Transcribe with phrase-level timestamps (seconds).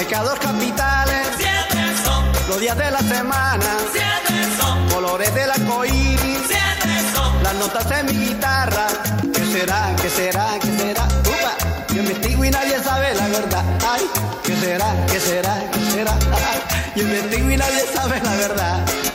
[0.00, 6.40] Pecados capitales, siete son, los días de la semana, siete son, colores del arcoíris.
[6.48, 7.42] siete son.
[7.42, 8.86] Las notas de mi guitarra,
[9.34, 9.94] ¿qué será?
[10.00, 10.46] ¿Qué será?
[10.58, 11.04] ¿Qué será?
[11.04, 11.52] Upa,
[11.92, 13.64] yo investigo y nadie sabe la verdad.
[13.86, 14.06] Ay,
[14.42, 15.06] ¿qué será?
[15.06, 15.54] ¿Qué será?
[15.70, 16.14] ¿Qué será?
[16.96, 19.09] Yo investigo y nadie sabe la verdad.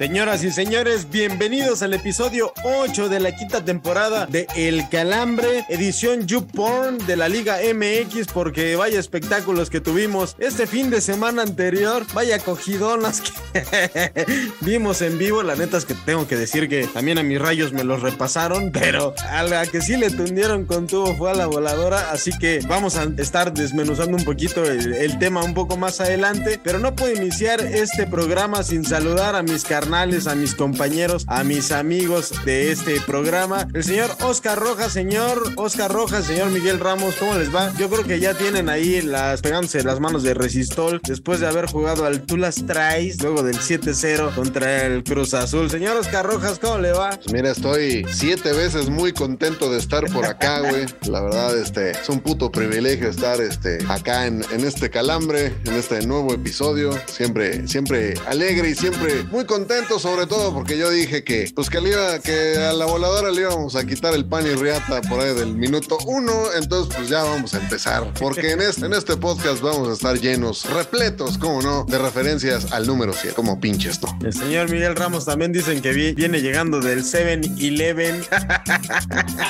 [0.00, 6.26] Señoras y señores, bienvenidos al episodio 8 de la quinta temporada de El Calambre, edición
[6.26, 12.06] YouPorn de la Liga MX, porque vaya espectáculos que tuvimos este fin de semana anterior,
[12.14, 14.24] vaya cogidonas que
[14.62, 15.42] vimos en vivo.
[15.42, 18.72] La neta es que tengo que decir que también a mis rayos me los repasaron,
[18.72, 22.60] pero a la que sí le tundieron con tubo fue a la voladora, así que
[22.66, 26.96] vamos a estar desmenuzando un poquito el, el tema un poco más adelante, pero no
[26.96, 32.32] puedo iniciar este programa sin saludar a mis carnales, a mis compañeros, a mis amigos
[32.44, 33.66] de este programa.
[33.74, 37.72] El señor Oscar Rojas, señor Oscar Rojas, señor Miguel Ramos, ¿cómo les va?
[37.76, 41.66] Yo creo que ya tienen ahí las pegándose las manos de Resistol después de haber
[41.66, 45.68] jugado al Tú las traes, luego del 7-0 contra el Cruz Azul.
[45.68, 47.10] Señor Oscar Rojas, ¿cómo le va?
[47.10, 50.86] Pues Mira, estoy siete veces muy contento de estar por acá, güey.
[51.08, 55.74] La verdad, este, es un puto privilegio estar este, acá en, en este calambre, en
[55.74, 56.92] este nuevo episodio.
[57.06, 61.80] Siempre, siempre alegre y siempre muy contento, sobre todo porque yo dije que, pues que,
[61.80, 65.20] le iba, que a la voladora le íbamos a quitar el pan y riata por
[65.20, 66.32] ahí del minuto uno.
[66.56, 68.12] Entonces, pues ya vamos a empezar.
[68.18, 72.72] Porque en este, en este podcast vamos a estar llenos, repletos, como no, de referencias
[72.72, 73.34] al número 7.
[73.34, 74.18] Como pinches, ¿no?
[74.24, 78.24] El señor Miguel Ramos también dicen que vi- viene llegando del 7-Eleven.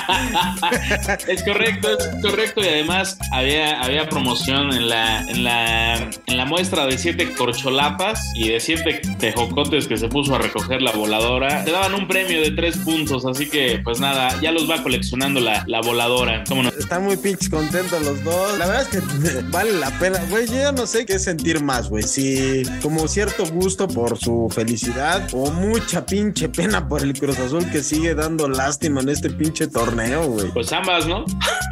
[1.27, 5.95] Es correcto, es correcto y además había, había promoción en la, en la
[6.27, 10.81] en la muestra de siete corcholapas y de siete tejocotes que se puso a recoger
[10.81, 11.63] la voladora.
[11.63, 15.39] Te daban un premio de tres puntos, así que pues nada, ya los va coleccionando
[15.39, 16.43] la, la voladora.
[16.47, 16.69] ¿Cómo no?
[16.69, 18.57] Están muy pinches contentos los dos.
[18.57, 20.19] La verdad es que vale la pena.
[20.29, 22.03] Güey, yo ya no sé qué sentir más, güey.
[22.03, 27.65] Si como cierto gusto por su felicidad o mucha pinche pena por el Cruz Azul
[27.71, 30.47] que sigue dando lástima en este pinche torneo, güey.
[30.51, 31.25] Pues ambas, ¿no?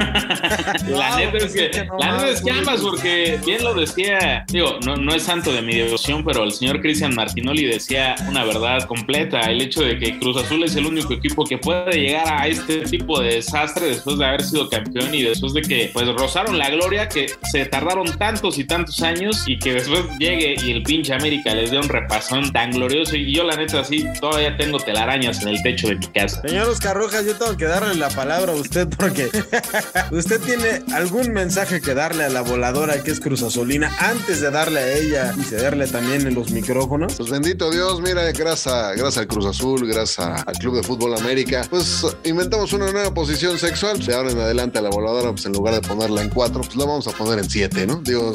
[0.88, 3.62] la No, neta pues es que, que no la neta es que ambas, porque bien
[3.64, 7.66] lo decía, digo, no, no es santo de mi devoción, pero el señor Cristian Martinoli
[7.66, 11.58] decía una verdad completa, el hecho de que Cruz Azul es el único equipo que
[11.58, 15.62] puede llegar a este tipo de desastre después de haber sido campeón y después de
[15.62, 20.02] que pues rozaron la gloria, que se tardaron tantos y tantos años y que después
[20.18, 23.82] llegue y el pinche América les dé un repasón tan glorioso y yo la neta
[23.82, 26.40] sí, todavía tengo telarañas en el techo de mi casa.
[26.42, 29.28] Señor Oscar Rojas, yo tengo que darle la palabra a usted porque
[30.12, 34.50] usted tiene algún mensaje que darle a la voladora que es Cruz Azulina antes de
[34.50, 37.14] darle a ella y cederle también en los micrófonos.
[37.14, 41.66] Pues bendito Dios, mira, gracias, gracias al Cruz Azul, gracias al Club de Fútbol América,
[41.70, 44.04] pues inventamos una nueva posición sexual.
[44.04, 46.76] De ahora en adelante a la voladora, pues en lugar de ponerla en cuatro, pues
[46.76, 47.96] la vamos a poner en siete, ¿no?
[48.04, 48.32] Digo,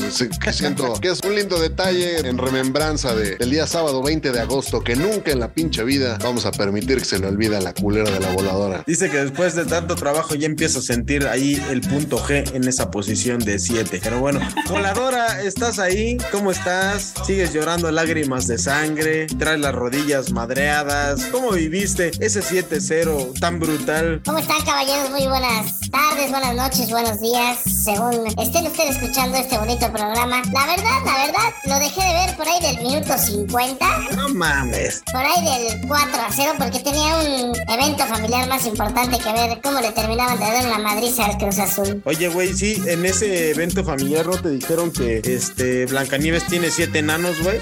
[0.52, 4.82] siento que es un lindo detalle en remembranza de- del día sábado 20 de agosto,
[4.82, 7.74] que nunca en la pinche vida vamos a permitir que se le olvide a la
[7.74, 8.84] culera de la voladora.
[8.88, 12.68] Dice que después de tanto trabajo ya empieza a sentir ahí el punto G en
[12.68, 14.00] esa posición de 7.
[14.04, 14.40] Pero bueno,
[14.70, 16.18] voladora, ¿estás ahí?
[16.32, 17.14] ¿Cómo estás?
[17.26, 19.28] ¿Sigues llorando lágrimas de sangre?
[19.28, 21.26] ¿Traes las rodillas madreadas?
[21.32, 24.22] ¿Cómo viviste ese 7-0 tan brutal?
[24.26, 25.10] ¿Cómo están caballeros?
[25.12, 30.42] Muy buenas tardes, buenas noches, buenos días, según estén ustedes escuchando este bonito programa.
[30.52, 33.86] La verdad, la verdad, lo dejé de ver por ahí del minuto 50,
[34.16, 35.04] No mames.
[35.12, 39.60] por ahí del 4 a 0, porque tenía un evento familiar más importante que ver
[39.64, 42.02] cómo le terminaban de dar una madriza al Cruz Azul.
[42.06, 47.00] Oye, güey, sí, en ese evento familiar no te dijeron que este Blancanieves tiene siete
[47.00, 47.60] enanos, güey.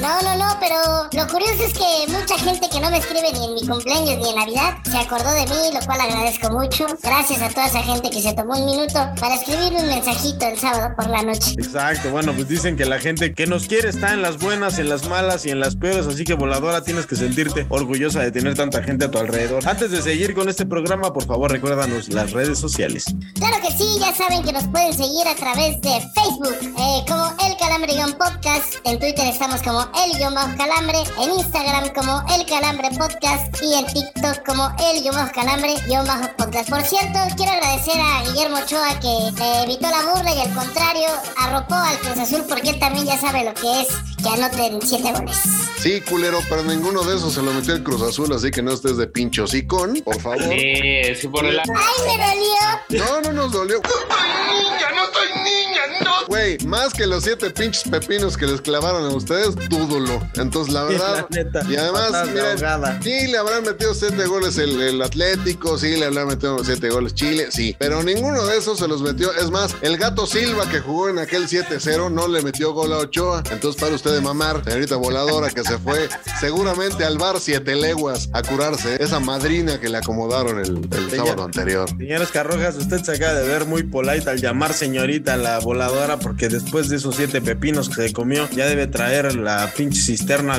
[0.00, 0.76] No, no, no, pero
[1.12, 4.28] lo curioso es que mucha gente que no me escribe ni en mi cumpleaños ni
[4.28, 6.86] en Navidad se acordó de mí, lo cual agradezco mucho.
[7.02, 10.58] Gracias a toda esa gente que se tomó un minuto para escribir un mensajito el
[10.58, 11.54] sábado por la noche.
[11.56, 14.88] Exacto, bueno, pues dicen que la gente que nos quiere está en las buenas, en
[14.88, 18.54] las malas y en las peores, así que voladora tienes que sentirte orgullosa de tener
[18.54, 19.66] tanta gente a tu alrededor.
[19.66, 23.06] Antes de seguir con este programa, por favor, recuérdanos las redes sociales.
[23.34, 27.26] Claro que sí, ya saben que nos pueden seguir a través de Facebook eh, como
[27.46, 32.24] El Calambre Guión Podcast, en Twitter estamos como El Guión Bajo Calambre, en Instagram como
[32.34, 36.70] El Calambre Podcast y en TikTok como El Bajo Calambre Bajo Podcast.
[36.70, 41.08] Por cierto, quiero agradecer a Guillermo Ochoa que eh, evitó la burla y al contrario
[41.36, 43.88] arropó al Cruz Azul porque él también ya sabe lo que es
[44.22, 45.38] que anoten siete goles.
[45.80, 48.72] Sí, culero, pero ninguno de esos se lo metió el Cruz Azul, así que no
[48.72, 50.42] estés de pincho con, por favor.
[50.42, 51.58] Sí, sí, por el...
[51.58, 51.64] ¡Ay,
[52.06, 53.04] me dolió!
[53.06, 53.80] No, no nos dolió.
[53.80, 56.26] ¡Niña, no soy niña, no!
[56.26, 60.20] Güey, más que los siete pinches pepinos que les clavaron a ustedes, dúdolo.
[60.40, 61.26] Entonces, la verdad.
[61.30, 65.96] La neta, y además, miren, sí, le habrán metido siete goles el, el Atlético, sí,
[65.96, 67.76] le habrán metido siete goles Chile, sí.
[67.78, 69.32] Pero ninguno de esos se los metió.
[69.34, 72.98] Es más, el gato Silva que jugó en aquel 7-0 no le metió gol a
[72.98, 73.42] Ochoa.
[73.50, 76.08] Entonces, para usted de mamar, señorita voladora que se fue
[76.40, 81.26] seguramente al bar siete leguas a curarse esa madrina que le acomodaron el, el Señor-
[81.26, 81.88] sábado anterior.
[81.88, 86.18] Señores Carrojas, usted se acaba de ver muy polite al llamar señorita a la voladora
[86.18, 90.00] porque después de esos siete pepinos que se comió, ya debe traer la pinche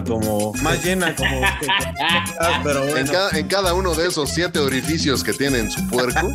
[0.05, 1.41] como más llena, como...
[2.39, 2.61] Ah,
[2.95, 6.31] En cada, en cada uno de esos siete orificios que tiene en su puerco,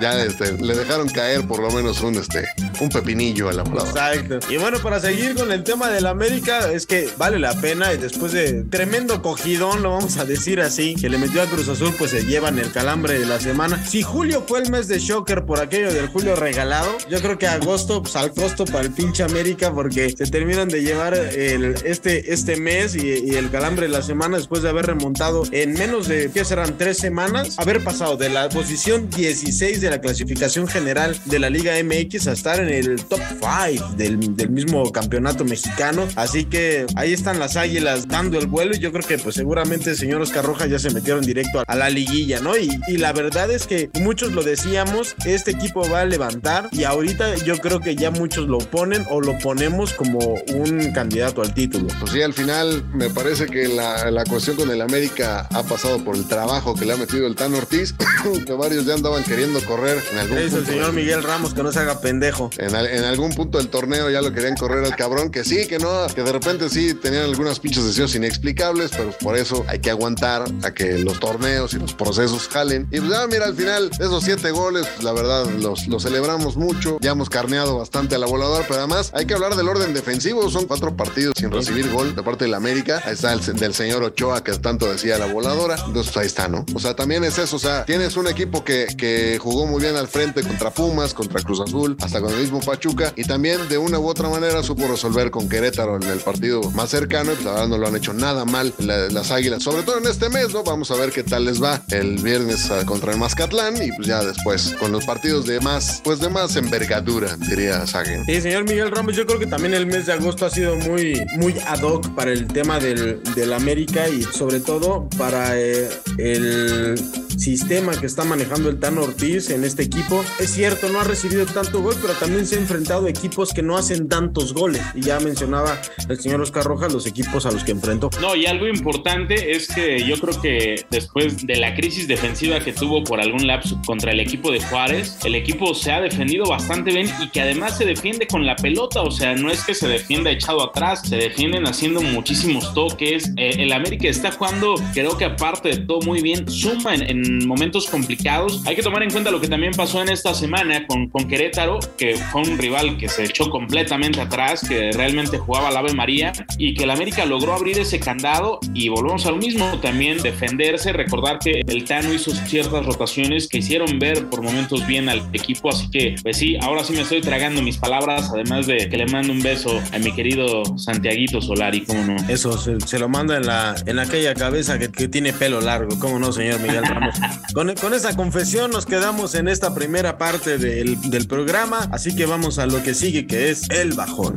[0.00, 2.44] ya este, le dejaron caer por lo menos un, este,
[2.80, 3.62] un pepinillo a la.
[3.62, 4.40] Exacto.
[4.50, 7.98] Y bueno, para seguir con el tema del América, es que vale la pena y
[7.98, 11.94] después de tremendo cogidón, lo vamos a decir así, que le metió a Cruz Azul,
[11.96, 13.84] pues se llevan el calambre de la semana.
[13.86, 17.46] Si julio fue el mes de shocker por aquello del julio regalado, yo creo que
[17.46, 22.32] agosto, pues al costo para el pinche América, porque se terminan de llevar el, este,
[22.32, 26.30] este mes y, el calambre de la semana después de haber remontado en menos de,
[26.32, 26.78] ¿qué serán?
[26.78, 31.74] Tres semanas, haber pasado de la posición 16 de la clasificación general de la Liga
[31.84, 36.08] MX a estar en el top 5 del, del mismo campeonato mexicano.
[36.16, 39.90] Así que ahí están las águilas dando el vuelo y yo creo que pues seguramente
[39.90, 42.56] el señor Oscar Rojas ya se metieron directo a la liguilla, ¿no?
[42.56, 46.84] Y, y la verdad es que muchos lo decíamos, este equipo va a levantar y
[46.84, 50.18] ahorita yo creo que ya muchos lo ponen o lo ponemos como
[50.54, 51.88] un candidato al título.
[52.00, 52.61] Pues sí, al final
[52.92, 56.84] me parece que la, la cuestión con el América ha pasado por el trabajo que
[56.84, 57.94] le ha metido el Tan Ortiz,
[58.46, 60.72] que varios ya andaban queriendo correr en algún ¿Qué dice el punto.
[60.78, 62.50] señor Miguel Ramos que no se haga pendejo?
[62.58, 65.66] En, al- en algún punto del torneo ya lo querían correr al cabrón, que sí,
[65.66, 69.78] que no, que de repente sí tenían algunas pinches decisiones inexplicables, pero por eso hay
[69.80, 72.86] que aguantar a que los torneos y los procesos jalen.
[72.90, 76.56] Y pues ya, mira, al final, esos siete goles, pues, la verdad, los, los celebramos
[76.56, 76.98] mucho.
[77.00, 80.50] Ya hemos carneado bastante a la voladora, pero además hay que hablar del orden defensivo.
[80.50, 83.00] Son cuatro partidos sin recibir gol de parte del América.
[83.04, 85.76] Ahí está el del señor Ochoa, que tanto decía la voladora.
[85.86, 86.64] Entonces, ahí está, ¿no?
[86.74, 87.56] O sea, también es eso.
[87.56, 91.40] O sea, tienes un equipo que, que jugó muy bien al frente contra Pumas, contra
[91.42, 93.12] Cruz Azul, hasta con el mismo Pachuca.
[93.16, 96.90] Y también de una u otra manera supo resolver con Querétaro en el partido más
[96.90, 97.32] cercano.
[97.32, 99.62] Y pues la verdad no lo han hecho nada mal la- las águilas.
[99.62, 100.62] Sobre todo en este mes, ¿no?
[100.64, 103.76] Vamos a ver qué tal les va el viernes ah, contra el Mazcatlán.
[103.82, 108.24] Y pues ya después con los partidos de más, pues de más envergadura, diría Sagen.
[108.26, 111.24] Sí, señor Miguel Ramos, yo creo que también el mes de agosto ha sido muy,
[111.36, 115.88] muy ad hoc para el tema del, del América y sobre todo para eh,
[116.18, 116.96] el
[117.38, 120.24] sistema que está manejando el Tano Ortiz en este equipo.
[120.38, 123.62] Es cierto, no ha recibido tanto gol, pero también se ha enfrentado a equipos que
[123.62, 124.82] no hacen tantos goles.
[124.94, 128.10] Y ya mencionaba el señor Oscar Rojas los equipos a los que enfrentó.
[128.20, 132.72] No, y algo importante es que yo creo que después de la crisis defensiva que
[132.72, 136.92] tuvo por algún lapso contra el equipo de Juárez, el equipo se ha defendido bastante
[136.92, 139.88] bien y que además se defiende con la pelota, o sea, no es que se
[139.88, 143.32] defienda echado atrás, se defienden haciendo muchísimos toques.
[143.36, 147.48] Eh, el América está jugando, creo que aparte de todo muy bien, suma en, en
[147.48, 148.62] momentos complicados.
[148.64, 151.80] Hay que tomar en cuenta lo que también pasó en esta semana con, con Querétaro,
[151.98, 156.32] que fue un rival que se echó completamente atrás, que realmente jugaba al Ave María
[156.58, 160.92] y que el América logró abrir ese candado y volvemos a lo mismo, también defenderse,
[160.92, 165.70] recordar que el Tano hizo ciertas rotaciones que hicieron ver por momentos bien al equipo,
[165.70, 169.06] así que pues sí, ahora sí me estoy tragando mis palabras, además de que le
[169.06, 172.11] mando un beso a mi querido Santiaguito Solari, cómo no.
[172.28, 175.98] Eso se, se lo manda en, la, en aquella cabeza que, que tiene pelo largo.
[175.98, 177.14] ¿Cómo no, señor Miguel Ramos?
[177.54, 181.88] con, con esa confesión nos quedamos en esta primera parte del, del programa.
[181.92, 184.36] Así que vamos a lo que sigue, que es el bajón.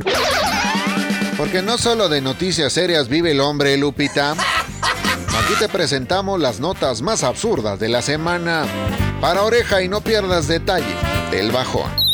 [1.37, 4.31] Porque no solo de noticias serias vive el hombre, Lupita.
[4.31, 8.65] Aquí te presentamos las notas más absurdas de la semana.
[9.19, 10.95] Para oreja y no pierdas detalle
[11.31, 12.04] del bajón.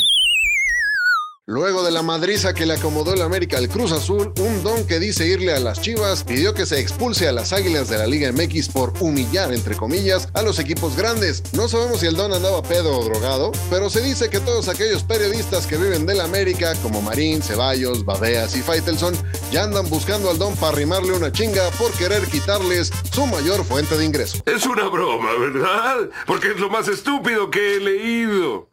[1.48, 5.00] Luego de la madriza que le acomodó el América al Cruz Azul, un don que
[5.00, 8.30] dice irle a las Chivas pidió que se expulse a las Águilas de la Liga
[8.30, 11.42] MX por humillar, entre comillas, a los equipos grandes.
[11.52, 15.02] No sabemos si el don andaba pedo o drogado, pero se dice que todos aquellos
[15.02, 19.16] periodistas que viven del América, como Marín, Ceballos, Babeas y Faitelson,
[19.50, 23.98] ya andan buscando al don para arrimarle una chinga por querer quitarles su mayor fuente
[23.98, 24.38] de ingreso.
[24.46, 26.08] Es una broma, ¿verdad?
[26.24, 28.71] Porque es lo más estúpido que he leído.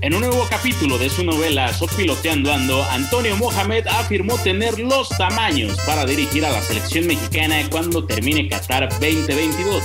[0.00, 5.76] En un nuevo capítulo de su novela Sopiloteando Ando, Antonio Mohamed afirmó tener los tamaños
[5.84, 9.82] para dirigir a la selección mexicana cuando termine Qatar 2022.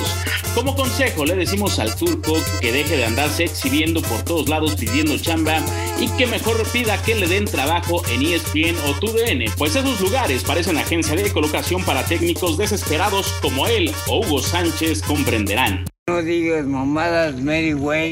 [0.53, 5.17] Como consejo le decimos al turco que deje de andarse exhibiendo por todos lados pidiendo
[5.17, 5.59] chamba
[5.99, 10.43] y que mejor pida que le den trabajo en ESPN o TUDN, pues esos lugares
[10.43, 15.85] parecen agencia de colocación para técnicos desesperados como él o Hugo Sánchez comprenderán.
[16.07, 18.11] No digas mamadas, Mary Way.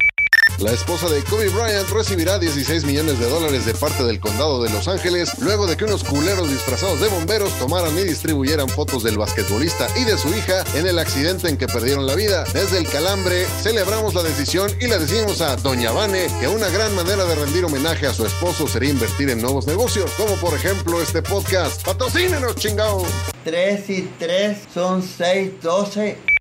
[0.62, 4.70] La esposa de Kobe Bryant recibirá 16 millones de dólares de parte del condado de
[4.70, 9.18] Los Ángeles luego de que unos culeros disfrazados de bomberos tomaran y distribuyeran fotos del
[9.18, 12.44] basquetbolista y de su hija en el accidente en que perdieron la vida.
[12.54, 16.94] Desde el calambre celebramos la decisión y le decimos a Doña Vane que una gran
[16.94, 21.02] manera de rendir homenaje a su esposo sería invertir en nuevos negocios, como por ejemplo
[21.02, 21.84] este podcast.
[21.84, 23.04] ¡Patrocínenos, chingao!
[23.42, 26.31] 3 y 3 son 6, 12.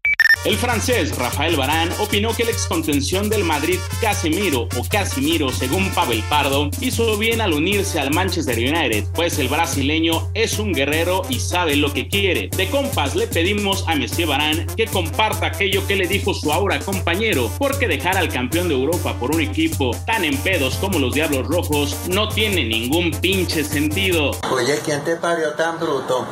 [0.44, 6.24] El francés Rafael Barán opinó que la excontención del Madrid Casemiro o Casimiro, según Pavel
[6.30, 11.40] Pardo, hizo bien al unirse al Manchester United, pues el brasileño es un guerrero y
[11.40, 12.50] sabe lo que quiere.
[12.58, 16.80] De compas le pedimos a Monsieur Barán que comparta aquello que le dijo su ahora
[16.80, 21.14] compañero, porque dejar al campeón de Europa por un equipo tan en pedos como los
[21.14, 24.32] Diablos Rojos no tiene ningún pinche sentido.
[24.52, 26.28] Oye, ¿quién te parió tan bruto?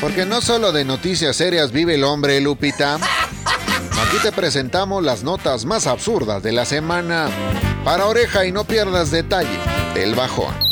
[0.00, 2.96] Porque no solo de noticias serias vive el hombre, Lupita.
[2.96, 7.28] Aquí te presentamos las notas más absurdas de la semana.
[7.84, 9.58] Para oreja y no pierdas detalle
[9.94, 10.67] del bajón.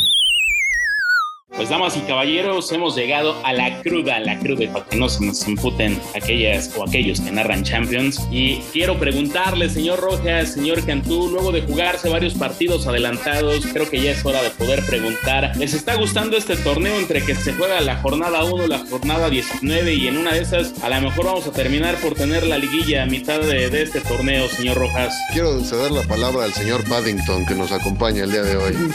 [1.57, 5.25] Pues damas y caballeros, hemos llegado a la cruda, la cruda, para que no se
[5.25, 8.21] nos imputen aquellas o aquellos que narran Champions.
[8.31, 14.03] Y quiero preguntarle, señor Rojas, señor Cantú, luego de jugarse varios partidos adelantados, creo que
[14.03, 17.81] ya es hora de poder preguntar, ¿les está gustando este torneo entre que se juega
[17.81, 21.47] la jornada 1, la jornada 19 y en una de esas a lo mejor vamos
[21.47, 25.15] a terminar por tener la liguilla a mitad de, de este torneo, señor Rojas?
[25.33, 28.75] Quiero ceder la palabra al señor Paddington que nos acompaña el día de hoy.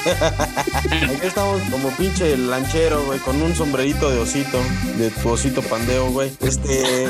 [0.91, 4.60] Aquí estamos como pinche lanchero, güey, con un sombrerito de osito,
[4.98, 6.31] de tu osito pandeo, güey.
[6.41, 7.08] Este.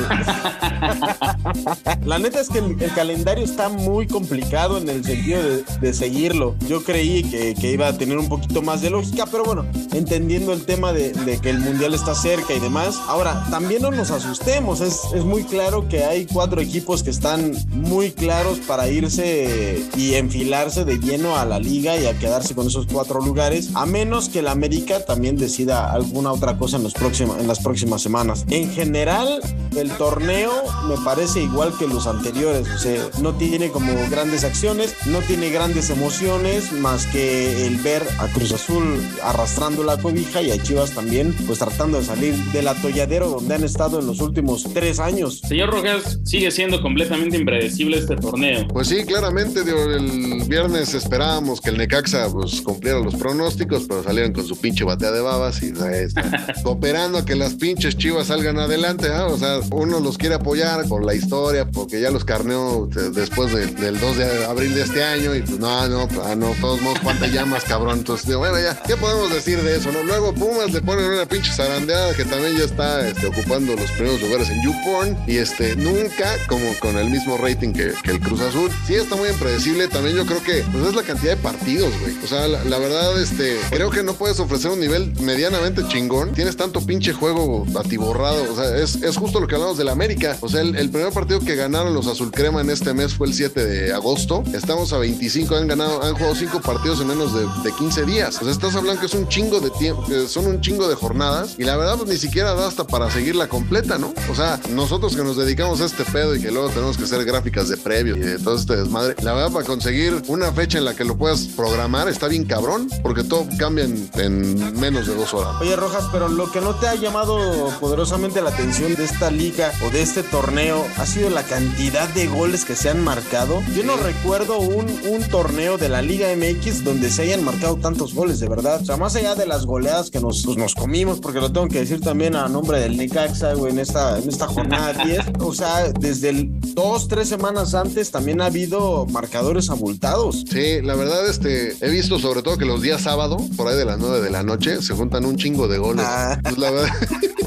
[2.04, 5.92] La neta es que el, el calendario está muy complicado en el sentido de, de
[5.92, 6.54] seguirlo.
[6.68, 10.52] Yo creí que, que iba a tener un poquito más de lógica, pero bueno, entendiendo
[10.52, 13.00] el tema de, de que el mundial está cerca y demás.
[13.08, 14.80] Ahora, también no nos asustemos.
[14.80, 20.14] Es, es muy claro que hay cuatro equipos que están muy claros para irse y
[20.14, 24.28] enfilarse de lleno a la liga y a quedarse con esos cuatro lugares, a menos
[24.28, 28.44] que la América también decida alguna otra cosa en, los próximos, en las próximas semanas.
[28.50, 29.40] En general,
[29.76, 30.52] el torneo
[30.88, 35.50] me parece igual que los anteriores, o sea, no tiene como grandes acciones, no tiene
[35.50, 40.92] grandes emociones, más que el ver a Cruz Azul arrastrando la cobija y a Chivas
[40.92, 45.40] también, pues tratando de salir del atolladero donde han estado en los últimos tres años.
[45.46, 48.66] Señor Rojas, sigue siendo completamente impredecible este torneo.
[48.68, 54.02] Pues sí, claramente, digo, el viernes esperábamos que el Necaxa pues, cumpliera los pronósticos, pero
[54.02, 57.96] salieron con su pinche batea de babas y ahí está, cooperando a que las pinches
[57.96, 59.08] chivas salgan adelante.
[59.12, 59.26] ¿ah?
[59.26, 63.52] O sea, uno los quiere apoyar por la historia, porque ya los carneó eh, después
[63.52, 66.80] de- del 2 de abril de este año, y pues no, no, ah, no, todos
[66.82, 67.98] modos, cuántas llamas, cabrón.
[67.98, 69.90] Entonces, bueno, ya, ¿qué podemos decir de eso?
[69.92, 70.02] no?
[70.02, 74.20] Luego Pumas le ponen una pinche zarandeada que también ya está este, ocupando los primeros
[74.20, 78.40] lugares en YouPorn, y este, nunca como con el mismo rating que, que el Cruz
[78.40, 78.70] Azul.
[78.86, 79.88] Sí, está muy impredecible.
[79.88, 82.16] También yo creo que pues, es la cantidad de partidos, güey.
[82.22, 86.32] O sea, la, la verdad, este, creo que no puedes ofrecer un nivel medianamente chingón.
[86.32, 88.52] Tienes tanto pinche juego atiborrado.
[88.52, 90.36] O sea, es, es justo lo que hablamos del América.
[90.40, 93.34] O sea, el, primer partido que ganaron los Azul Crema en este mes fue el
[93.34, 94.42] 7 de agosto.
[94.52, 98.36] Estamos a 25, han ganado, han jugado 5 partidos en menos de, de 15 días.
[98.40, 100.94] O sea, estás hablando que es un chingo de tiempo, que son un chingo de
[100.94, 101.56] jornadas.
[101.58, 104.12] Y la verdad, pues ni siquiera da hasta para seguirla completa, ¿no?
[104.30, 107.24] O sea, nosotros que nos dedicamos a este pedo y que luego tenemos que hacer
[107.24, 110.84] gráficas de previo y de todo este desmadre, la verdad, para conseguir una fecha en
[110.84, 115.32] la que lo puedas programar está bien cabrón, porque todo cambia en menos de dos
[115.34, 115.54] horas.
[115.60, 117.36] Oye, Rojas, pero lo que no te ha llamado
[117.80, 122.26] poderosamente la atención de esta liga o de este torneo ha sido la cantidad de
[122.26, 123.60] goles que se han marcado.
[123.74, 128.14] Yo no recuerdo un, un torneo de la Liga MX donde se hayan marcado tantos
[128.14, 128.80] goles, de verdad.
[128.82, 131.68] O sea, más allá de las goleadas que nos, pues, nos comimos, porque lo tengo
[131.68, 135.20] que decir también a nombre del Necaxa, güey, en esta, en esta jornada 10.
[135.40, 140.44] O sea, desde el dos, tres semanas antes también ha habido marcadores abultados.
[140.50, 143.84] Sí, la verdad, este, he visto sobre todo que los días sábado, por ahí de
[143.84, 146.04] las 9 de la noche, se juntan un chingo de goles.
[146.06, 146.38] Ah.
[146.42, 146.90] Pues la verdad,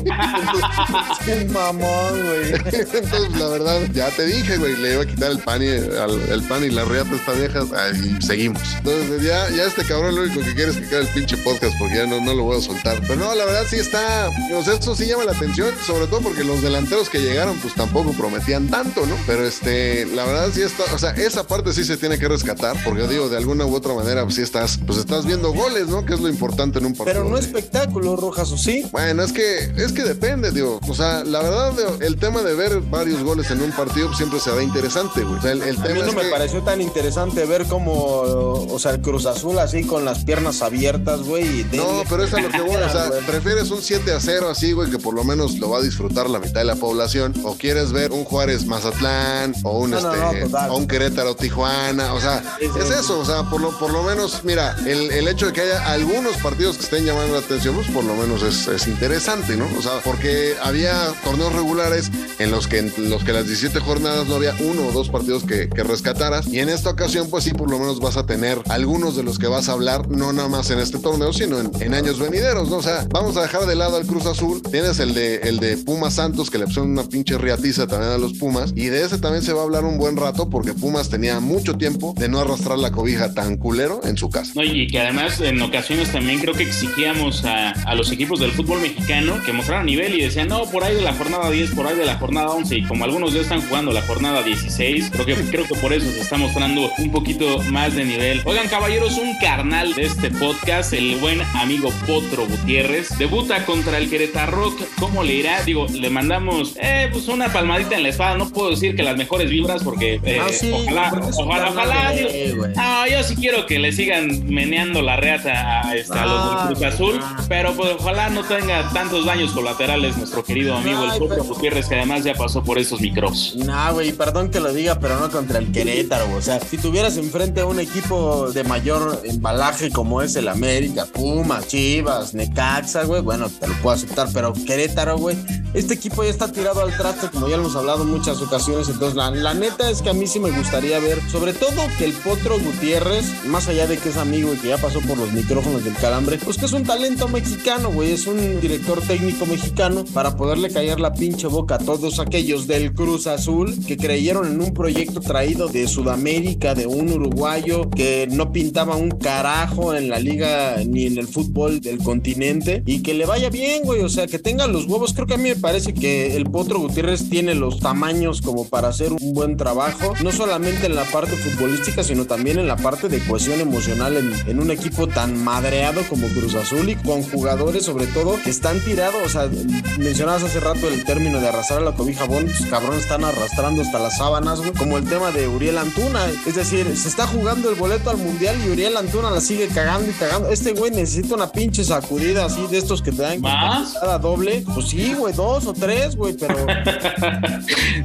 [1.26, 2.54] Qué mamón, güey.
[2.54, 6.30] entonces, la verdad, ya te dije, güey, le iba a quitar el pan y al-
[6.30, 8.62] el pan y la riata a esta vieja ah, y seguimos.
[8.78, 11.74] Entonces, ya, ya este cabrón lo único que quiere es que quede el pinche podcast
[11.80, 13.00] porque ya no, no lo voy a soltar.
[13.02, 16.22] Pero no, la verdad sí está, o sea, esto sí llama la atención, sobre todo
[16.22, 19.16] porque los delanteros que llegaron, pues tampoco prometían tanto, ¿no?
[19.26, 22.78] Pero este, la verdad sí está, o sea, esa parte sí se tiene que rescatar,
[22.84, 26.06] porque digo, de alguna u otra manera, pues sí estás, pues estás viendo goles, ¿no?
[26.06, 27.24] Que es lo importante en un partido.
[27.24, 28.86] Pero no espectáculo, Rojas, ¿o sí?
[28.92, 30.80] bueno, es que es que depende, digo.
[30.88, 34.52] O sea, la verdad, el tema de ver varios goles en un partido siempre se
[34.52, 35.38] da interesante, güey.
[35.38, 38.80] O sea, el, el A mí no me que- pareció tan interesante ver cómo, o
[38.80, 41.66] sea, el Cruz Azul así con las piernas abiertas, güey.
[41.74, 44.72] No, pero es a lo que voy, o sea, prefieres un 7 a 0 así,
[44.74, 47.56] güey, que por lo menos lo va a disfrutar la mitad de la población, o
[47.56, 52.22] quieres ver un Juárez Mazatlán, o un No, este, no, o un Querétaro Tijuana, o
[52.22, 52.80] sea, Sí, sí.
[52.80, 55.62] es eso, o sea, por lo, por lo menos, mira, el, el hecho de que
[55.62, 59.56] haya algunos partidos que estén llamando la atención, pues por lo menos es, es interesante,
[59.56, 59.68] ¿no?
[59.78, 60.94] O sea, porque había
[61.24, 64.92] torneos regulares en los que en los que las 17 jornadas no había uno o
[64.92, 68.18] dos partidos que, que rescataras, y en esta ocasión, pues sí, por lo menos vas
[68.18, 71.32] a tener algunos de los que vas a hablar, no nada más en este torneo,
[71.32, 72.78] sino en, en años venideros, ¿no?
[72.78, 75.78] O sea, vamos a dejar de lado al Cruz Azul, tienes el de, el de
[75.78, 79.18] Pumas Santos, que le pusieron una pinche riatiza también a los Pumas, y de ese
[79.20, 82.40] también se va a hablar un buen rato, porque Pumas tenía mucho tiempo de no
[82.40, 84.52] arrastrar la cobija tan culero en su casa.
[84.56, 86.64] No, y que además en ocasiones también creo que
[87.06, 90.84] exigíamos a, a los equipos del fútbol mexicano que mostraran nivel y decían, no, por
[90.84, 93.42] ahí de la jornada 10, por ahí de la jornada 11, y como algunos ya
[93.42, 97.12] están jugando la jornada 16, creo que, creo que por eso se está mostrando un
[97.12, 98.42] poquito más de nivel.
[98.46, 104.10] Oigan, caballeros, un carnal de este podcast, el buen amigo Potro Gutiérrez, debuta contra el
[104.10, 104.74] Querétaro.
[105.00, 105.62] ¿Cómo le irá?
[105.64, 108.38] Digo, le mandamos eh, pues una palmadita en la espada.
[108.38, 112.12] No puedo decir que las mejores vibras porque eh, Ah, sí, ojalá, porque ojalá, ojalá.
[112.12, 116.50] digo, no, yo sí quiero que le sigan meneando la reata a, este, a los
[116.50, 117.38] del Cruz Azul, ah.
[117.48, 121.44] pero pues ojalá no tenga tantos daños colaterales nuestro querido amigo Ay, el Potro pero-
[121.44, 123.56] Gutiérrez, que además ya pasó por estos micros.
[123.58, 126.26] Nah, güey, perdón que lo diga, pero no contra el Querétaro.
[126.36, 131.06] O sea, si tuvieras enfrente a un equipo de mayor embalaje como es el América,
[131.12, 135.38] Pumas, Chivas, Necaxa, güey, bueno, te lo puedo aceptar, pero Querétaro, güey,
[135.74, 138.88] este equipo ya está tirado al traste, como ya lo hemos hablado en muchas ocasiones.
[138.90, 142.06] Entonces, la, la neta es que a mí sí me gustaría ver, sobre todo que
[142.06, 145.32] el Potro Gutiérrez, más allá de que es amigo y que ya pasó por los
[145.34, 150.06] micrófonos del calambre, pues que es un talento mexicano, güey, es un director técnico mexicano
[150.14, 154.62] para poderle callar la pinche boca a todos aquellos del Cruz Azul que creyeron en
[154.62, 160.20] un proyecto traído de Sudamérica, de un uruguayo que no pintaba un carajo en la
[160.20, 164.28] liga ni en el fútbol del continente y que le vaya bien, güey, o sea,
[164.28, 165.14] que tenga los huevos.
[165.14, 168.90] Creo que a mí me parece que el Potro Gutiérrez tiene los tamaños como para
[168.90, 173.10] hacer un buen trabajo, no solamente en la parte futbolística, sino también en la parte
[173.10, 177.86] de cohesión emocional en, en un equipo tan madreado como Cruz Azul y con jugadores
[177.86, 179.50] sobre todo que están tirados, o sea,
[179.98, 183.98] mencionabas hace rato el término de arrastrar la cobija, bon, pues cabrón están arrastrando hasta
[184.00, 187.76] las sábanas, güey, como el tema de Uriel Antuna, es decir, se está jugando el
[187.76, 191.52] boleto al mundial y Uriel Antuna la sigue cagando y cagando, este güey necesita una
[191.52, 195.74] pinche sacudida así de estos que te dan cada doble, pues sí, güey, dos o
[195.74, 196.56] tres, güey, pero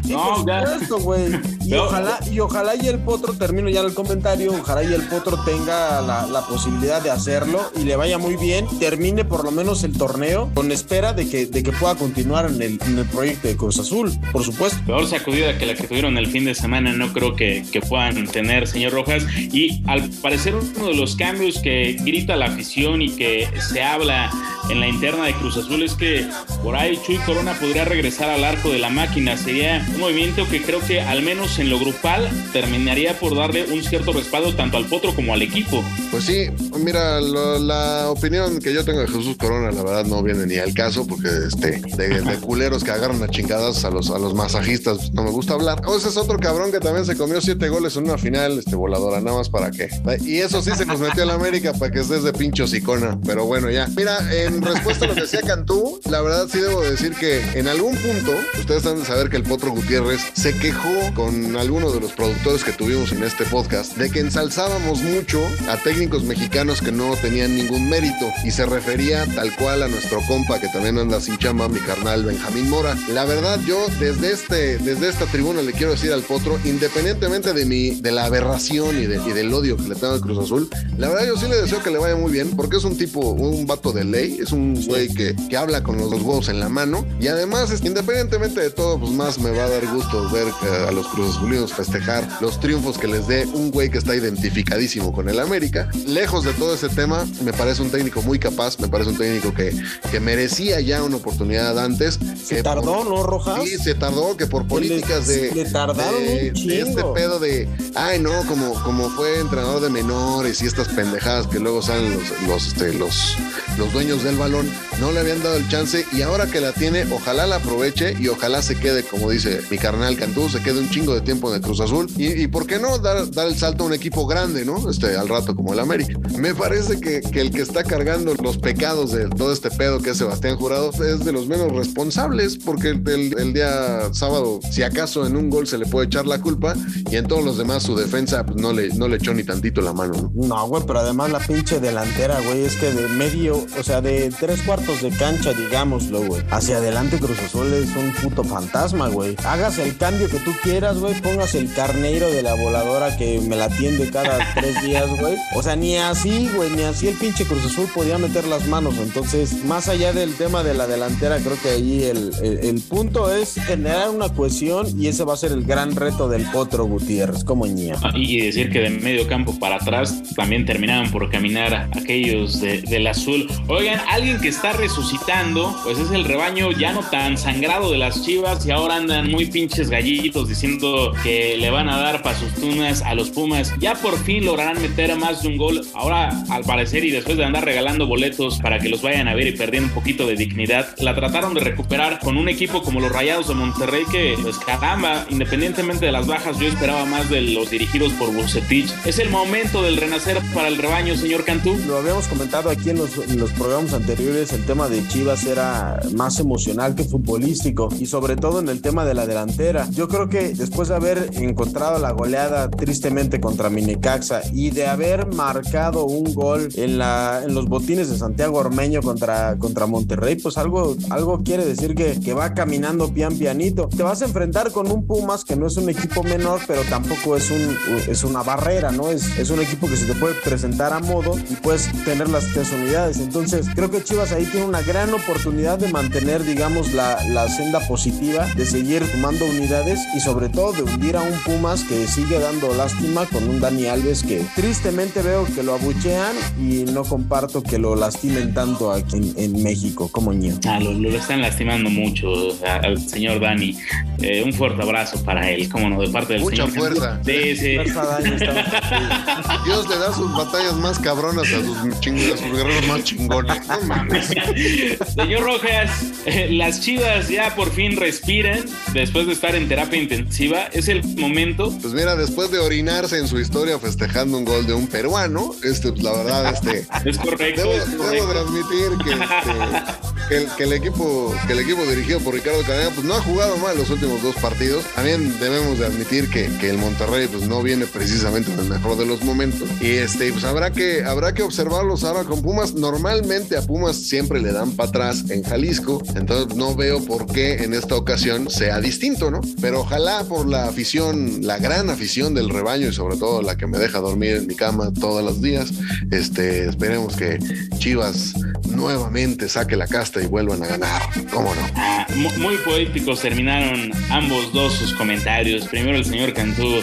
[0.04, 1.40] Sí, No, por supuesto, güey.
[1.64, 5.42] Y ojalá, y ojalá y el potro, termino ya el comentario, ojalá y el potro
[5.44, 9.85] tenga la, la posibilidad de hacerlo y le vaya muy bien, termine por lo menos
[9.85, 13.49] el torneo con espera de que, de que pueda continuar en el, en el proyecto
[13.49, 14.79] de Cruz Azul, por supuesto.
[14.87, 18.27] Peor sacudida que la que tuvieron el fin de semana, no creo que, que puedan
[18.27, 19.25] tener, señor Rojas.
[19.53, 24.31] Y al parecer uno de los cambios que grita la afición y que se habla
[24.70, 26.27] en la interna de Cruz Azul es que
[26.62, 29.37] por ahí Chuy Corona podría regresar al arco de la máquina.
[29.37, 33.83] Sería un movimiento que creo que al menos en lo grupal terminaría por darle un
[33.83, 35.83] cierto respaldo tanto al potro como al equipo.
[36.11, 36.46] Pues sí,
[36.79, 40.57] mira, lo- la opinión que yo tengo de Jesús Corona, la verdad, no viene ni
[40.57, 44.98] al caso, porque este, de, culeros que agarran a chingadas a los, a los masajistas,
[44.98, 45.83] pues, no me gusta hablar.
[45.87, 48.76] O ese es otro cabrón que también se comió siete goles en una final, este
[48.76, 49.88] voladora, nada más para qué.
[50.24, 53.18] Y eso sí se nos metió a la América para que estés de pincho sicona.
[53.24, 53.88] Pero bueno, ya.
[53.96, 57.68] Mira, en respuesta a lo que decía Cantú, la verdad sí debo decir que en
[57.68, 62.00] algún punto, ustedes han de saber que el Potro Gutiérrez se quejó con algunos de
[62.00, 66.92] los productores que tuvimos en este podcast de que ensalzábamos mucho a técnicos mexicanos que
[66.92, 71.21] no tenían ningún mérito y se refería tal cual a nuestro compa que también anda
[71.21, 72.97] sin chamba, mi carnal Benjamín Mora.
[73.12, 77.64] La verdad, yo desde, este, desde esta tribuna le quiero decir al Potro, independientemente de,
[77.66, 80.69] mi, de la aberración y, de- y del odio que le tengo al Cruz Azul,
[80.99, 83.21] la verdad yo sí le deseo que le vaya muy bien porque es un tipo,
[83.31, 86.61] un vato de ley, es un güey que, que habla con los dos huevos en
[86.61, 90.29] la mano y además, es- independientemente de todo, pues más me va a dar gusto
[90.31, 90.49] ver
[90.87, 95.12] a los Cruz Azulinos festejar los triunfos que les dé un güey que está identificadísimo
[95.12, 95.88] con el América.
[96.07, 99.52] Lejos de todo ese tema, me parece un técnico muy capaz, me parece un técnico
[99.54, 99.74] que,
[100.11, 102.18] que merecía ya una oportunidad antes.
[102.44, 103.62] Se que tardó, por- ¿no, Rojas?
[103.64, 108.18] Sí, se tardó, que por políticas de, le tardaron de- de este pedo de, ay
[108.20, 112.66] no, como, como fue entrenador de menores y estas pendejadas que luego salen los, los,
[112.68, 113.37] este, los,
[113.78, 114.68] los dueños del balón,
[115.00, 118.28] no le habían dado el chance y ahora que la tiene, ojalá la aproveche y
[118.28, 121.56] ojalá se quede, como dice mi carnal Cantú, se quede un chingo de tiempo en
[121.56, 124.26] el Cruz Azul y, y por qué no dar, dar el salto a un equipo
[124.26, 124.90] grande, ¿no?
[124.90, 126.18] Este, al rato como el América.
[126.37, 130.11] Me parece que, que el que está cargando los pecados de todo este pedo que
[130.11, 135.37] es Sebastián Jurado es de los menos responsables porque el, día sábado, si acaso en
[135.37, 136.75] un gol se le puede echar la culpa
[137.11, 139.81] y en todos los demás su defensa pues, no, le, no le echó ni tantito
[139.81, 140.46] la mano, ¿no?
[140.46, 144.33] No, güey, pero además la pinche delantera, güey, es que de medio, o sea, de
[144.38, 149.37] tres cuartos de cancha, digámoslo, güey, hacia adelante Cruz Azul es un puto fantasma, güey.
[149.44, 153.57] Hagas el cambio que tú quieras, güey, pongas el carneiro de la voladora que me
[153.57, 155.37] la atiende cada tres días, güey.
[155.55, 158.94] O sea, ni así, güey, ni así el pinche Cruz Azul podía meter las manos.
[158.96, 163.56] Entonces, más allá del tema de la delantera, creo que ahí el, el- punto es
[163.66, 167.66] generar una cohesión y ese va a ser el gran reto del Potro Gutiérrez, como
[167.66, 167.94] ñía.
[168.02, 172.80] Ah, Y decir que de medio campo para atrás también terminaban por caminar aquellos de-
[172.80, 173.46] del azul.
[173.68, 178.22] Oigan, alguien que está resucitando, pues es el rebaño ya no tan sangrado de las
[178.24, 182.52] chivas y ahora andan muy pinches gallitos diciendo que le van a dar pa' sus
[182.54, 183.72] tunas a los Pumas.
[183.78, 185.82] Ya por fin lograrán meter más de un gol.
[185.94, 189.48] Ahora, al parecer, y después de andar regalando boletos para que los vayan a ver
[189.48, 193.12] y perdiendo un poquito de dignidad, la trataron de recuperar con un equipo como los
[193.12, 197.70] Rayados de Monterrey que, pues caramba, independientemente de las bajas, yo esperaba más de los
[197.70, 198.90] dirigidos por Bucetich.
[199.05, 201.76] Es el momento del renacer para el rebaño, señor Cantú.
[201.87, 206.00] Lo habíamos comentado aquí en los, en los programas anteriores, el tema de Chivas era
[206.14, 209.88] más emocional que futbolístico y sobre todo en el tema de la delantera.
[209.90, 215.26] Yo creo que después de haber encontrado la goleada tristemente contra Minecaxa y de haber
[215.26, 220.59] marcado un gol en, la, en los botines de Santiago Ormeño contra, contra Monterrey, pues
[220.59, 223.88] algo, algo quiere decir que, que va caminando pian pianito.
[223.88, 227.37] Te vas a enfrentar con un Pumas que no es un equipo menor, pero tampoco
[227.37, 229.11] es, un, es una barrera, ¿no?
[229.11, 232.53] Es, es un equipo que se te puede presentar a modo y puedes tener las
[232.53, 233.19] tres unidades.
[233.19, 237.81] Entonces, creo que Chivas ahí tiene una gran oportunidad de mantener, digamos, la, la senda
[237.88, 242.38] positiva, de seguir sumando unidades y sobre todo de hundir a un Pumas que sigue
[242.38, 247.62] dando lástima con un Dani Alves que tristemente veo que lo abuchean y no comparto
[247.70, 250.59] que lo lastimen tanto aquí en, en México como ño.
[250.66, 252.28] Ah, lo, lo están lastimando mucho
[252.66, 253.78] a- al señor Dani.
[254.20, 256.94] Eh, un fuerte abrazo para él, como no, de parte del Mucha señor.
[256.96, 257.20] Fuerza.
[257.24, 259.64] Estamos contigo.
[259.64, 263.66] Dios le da sus batallas más cabronas a sus, ching- a sus guerreros más chingones.
[263.68, 264.26] No mames.
[265.14, 265.90] Señor Rojas,
[266.26, 270.64] eh, las chivas ya por fin respiran después de estar en terapia intensiva.
[270.72, 271.72] Es el momento.
[271.80, 275.92] Pues mira, después de orinarse en su historia festejando un gol de un peruano, este,
[275.92, 277.49] pues la verdad, este, Es correcto.
[277.56, 282.34] Debo, debo transmitir que, este, que el, que el equipo que el equipo dirigido por
[282.34, 284.84] Ricardo Cadena pues no ha jugado mal los últimos dos partidos.
[284.94, 288.96] También debemos de admitir que, que el Monterrey pues no viene precisamente en el mejor
[288.96, 289.68] de los momentos.
[289.80, 292.74] Y este pues habrá que habrá que observarlos ahora con Pumas.
[292.74, 297.64] Normalmente a Pumas siempre le dan para atrás en Jalisco, entonces no veo por qué
[297.64, 299.40] en esta ocasión sea distinto, ¿no?
[299.60, 303.66] Pero ojalá por la afición, la gran afición del rebaño y sobre todo la que
[303.66, 305.70] me deja dormir en mi cama todos los días,
[306.10, 307.39] este esperemos que
[307.79, 308.35] Chivas
[308.68, 311.03] nuevamente saque la casta y vuelvan a ganar.
[311.33, 311.61] ¿Cómo no?
[311.76, 315.66] Ah, mu- muy poéticos terminaron ambos dos sus comentarios.
[315.68, 316.81] Primero el señor Cantú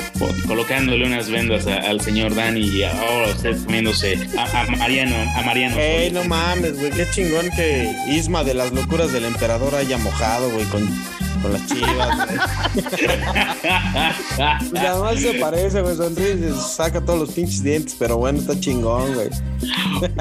[0.47, 5.15] colocándole unas vendas a- al señor Dani y ahora usted comiéndose a, a Mariano.
[5.35, 9.75] A Mariano Ey, no mames, güey, qué chingón que Isma de las locuras del emperador
[9.75, 10.87] haya mojado, güey, con,
[11.47, 12.37] con las chivas, güey.
[14.69, 18.59] Pues además se parece, güey, sonríe se saca todos los pinches dientes, pero bueno, está
[18.59, 19.29] chingón, güey.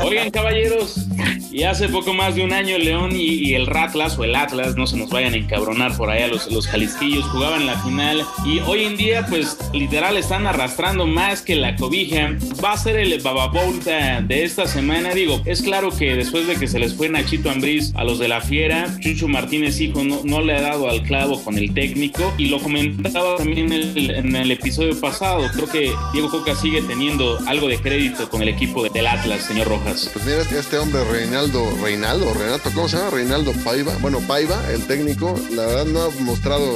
[0.05, 1.07] Oigan, caballeros,
[1.51, 4.77] y hace poco más de un año León y, y el Ratlas o el Atlas,
[4.77, 8.61] no se nos vayan a encabronar por allá los, los jalisquillos, jugaban la final y
[8.61, 12.37] hoy en día, pues literal están arrastrando más que la cobija.
[12.65, 15.15] Va a ser el Baba Bowl de, esta semana.
[15.15, 18.29] Digo, es claro que después de que se les fue Nachito Ambriz a los de
[18.29, 21.03] la Fiera, Chucho Martínez, hijo, no, no le ha dado al
[21.45, 25.47] con el técnico y lo comentaba también en el, episodio pasado.
[25.55, 29.45] Creo que Diego Coca sigue teniendo algo de crédito con el equipo de- del Atlas,
[29.45, 30.11] señor Rojas.
[30.13, 33.11] Pues mira, este hombre Reinaldo, Reinaldo, Renato, ¿cómo se llama?
[33.11, 33.93] Reinaldo Paiva.
[34.01, 36.67] Bueno, Paiva, el técnico, la verdad no ha mostrado,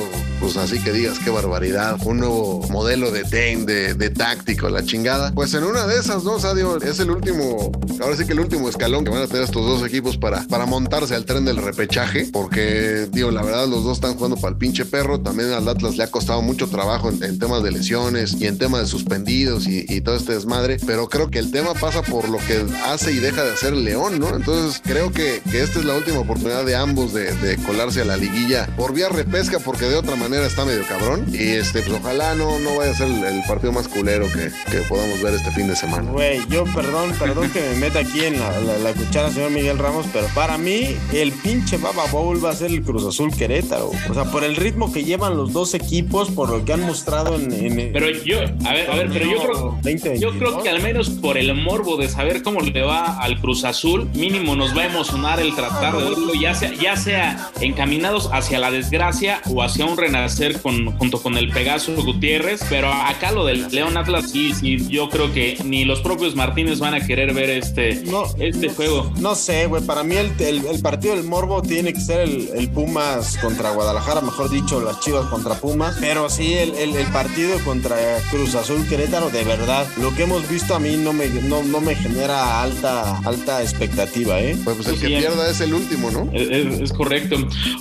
[0.41, 4.85] pues así que digas qué barbaridad, un nuevo modelo de ten, de, de táctico, la
[4.85, 5.33] chingada.
[5.33, 6.33] Pues en una de esas, ¿no?
[6.33, 9.27] O sea, digo, es el último, ahora sí que el último escalón que van a
[9.27, 13.67] tener estos dos equipos para, para montarse al tren del repechaje, porque, digo, la verdad,
[13.69, 15.19] los dos están jugando para el pinche perro.
[15.21, 18.83] También al Atlas le ha costado mucho trabajo en, temas de lesiones y en temas
[18.83, 22.65] de suspendidos y, todo este desmadre, pero creo que el tema pasa por lo que
[22.87, 24.35] hace y deja de hacer León, ¿no?
[24.35, 28.17] Entonces creo que, que esta es la última oportunidad de ambos de, colarse a la
[28.17, 31.27] liguilla por vía repesca, porque de otra manera está medio cabrón.
[31.33, 34.51] Y este, pues ojalá no, no vaya a ser el, el partido más culero que,
[34.71, 36.11] que podamos ver este fin de semana.
[36.11, 39.79] Güey, yo perdón, perdón que me meta aquí en la, la- la cuchara, señor Miguel
[39.79, 43.91] Ramos, pero para mí el pinche Baba Bowl va a ser el Cruz Azul Querétaro.
[44.11, 47.37] O sea, por el ritmo que llevan los dos equipos, por lo que han mostrado
[47.37, 47.53] en...
[47.53, 50.21] en Pero yo, a ver, a ver, pero yo creo, 2022.
[50.21, 53.65] yo creo que al menos por el morbo de saber cómo le va al Cruz
[53.65, 58.29] Azul, mínimo nos va a emocionar el tratar de verlo, ya sea, ya sea encaminados
[58.33, 62.61] hacia la desgracia o hacia un renacer con, junto con el Pegaso Gutiérrez.
[62.69, 66.79] Pero acá lo del León Atlas, sí, sí, yo creo que ni los propios Martínez
[66.79, 69.13] van a querer ver este, No, este no, juego.
[69.21, 69.83] No sé, güey.
[69.83, 73.71] Para mí el, el- el partido del Morbo tiene que ser el, el Pumas contra
[74.01, 75.97] Guadalajara, mejor dicho, las Chivas contra Pumas.
[76.01, 77.97] Pero sí, el, el- el partido contra
[78.31, 81.81] Cruz Azul Querétaro, de verdad, lo que hemos visto a mí no me, no, no
[81.83, 84.57] me genera alta, alta expectativa, ¿eh?
[84.65, 86.31] Pues, pues el Pues que sí, pierda es el último, ¿no?
[86.33, 87.37] Es, es- correcto.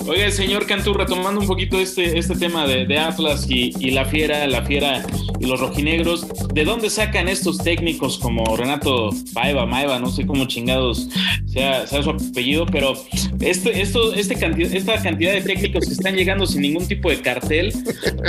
[0.06, 4.04] Oiga, señor Cantú, retomando un poquito este, este tema de, de Atlas y, y la
[4.04, 5.02] fiera, la fiera
[5.40, 10.44] y los rojinegros, ¿de dónde sacan estos técnicos como Renato Paiva, Maiva, no sé cómo
[10.46, 11.08] chingados
[11.46, 12.92] sea, sea su apellido, pero
[13.40, 17.20] este, esto, este cantidad, esta cantidad de técnicos que están llegando sin ningún tipo de
[17.20, 17.72] cartel,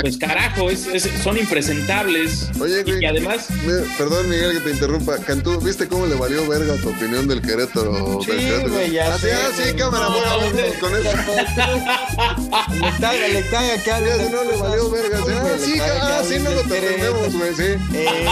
[0.00, 2.50] pues carajo, es- es- son impresentables.
[2.60, 3.00] Oye, y, güey.
[3.00, 5.18] que además, Me- Perdón, Miguel, que te interrumpa.
[5.18, 8.20] Cantú, ¿viste cómo le valió verga tu opinión del Querétaro?
[8.22, 8.72] Sí, del Querétaro?
[8.72, 9.76] güey, ya Ah, sé, ah, sí, güey.
[9.76, 10.72] cámara, No, bueno, güey.
[10.78, 11.10] con eso.
[12.72, 15.18] Le caga, le caga que Ya, no le valió verga.
[15.28, 17.62] Ah, sí, ah, sí, no lo tenemos, güey, sí.
[17.94, 18.26] Eh,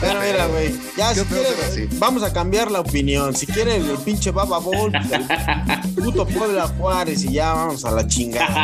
[0.00, 3.34] pero mira, güey, ya si quieres, vamos a cambiar la opinión.
[3.34, 8.06] Si quieren el pinche Baba Bowl, el puto Puebla Juárez y ya vamos a la
[8.06, 8.63] chingada.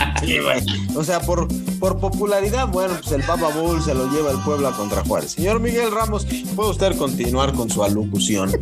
[0.21, 0.61] Sí, güey.
[0.95, 1.47] O sea, por,
[1.79, 5.31] por popularidad, bueno, pues el Baba Bowl se lo lleva el Puebla contra Juárez.
[5.31, 8.51] Señor Miguel Ramos, puede usted continuar con su alocución.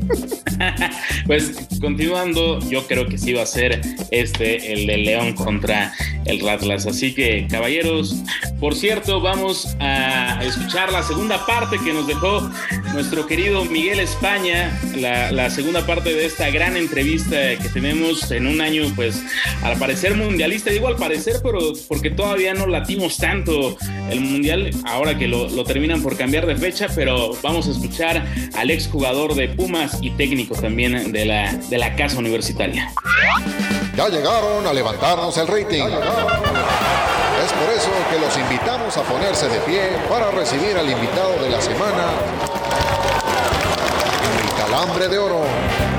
[1.26, 5.94] Pues continuando, yo creo que sí va a ser este el de León contra
[6.26, 6.86] el Atlas.
[6.88, 8.16] Así que, caballeros,
[8.60, 12.50] por cierto, vamos a escuchar la segunda parte que nos dejó
[12.94, 18.48] nuestro querido Miguel España, la, la segunda parte de esta gran entrevista que tenemos en
[18.48, 19.24] un año, pues,
[19.64, 20.72] al parecer mundialista.
[20.72, 23.76] Digo al parecer, pero porque todavía no latimos tanto
[24.10, 28.24] el mundial, ahora que lo, lo terminan por cambiar de fecha, pero vamos a escuchar
[28.56, 32.92] al exjugador de Pumas y técnico también de la, de la casa universitaria.
[33.96, 35.84] Ya llegaron a levantarnos el rating.
[35.84, 41.50] Es por eso que los invitamos a ponerse de pie para recibir al invitado de
[41.50, 42.12] la semana,
[44.44, 45.99] el calambre de oro.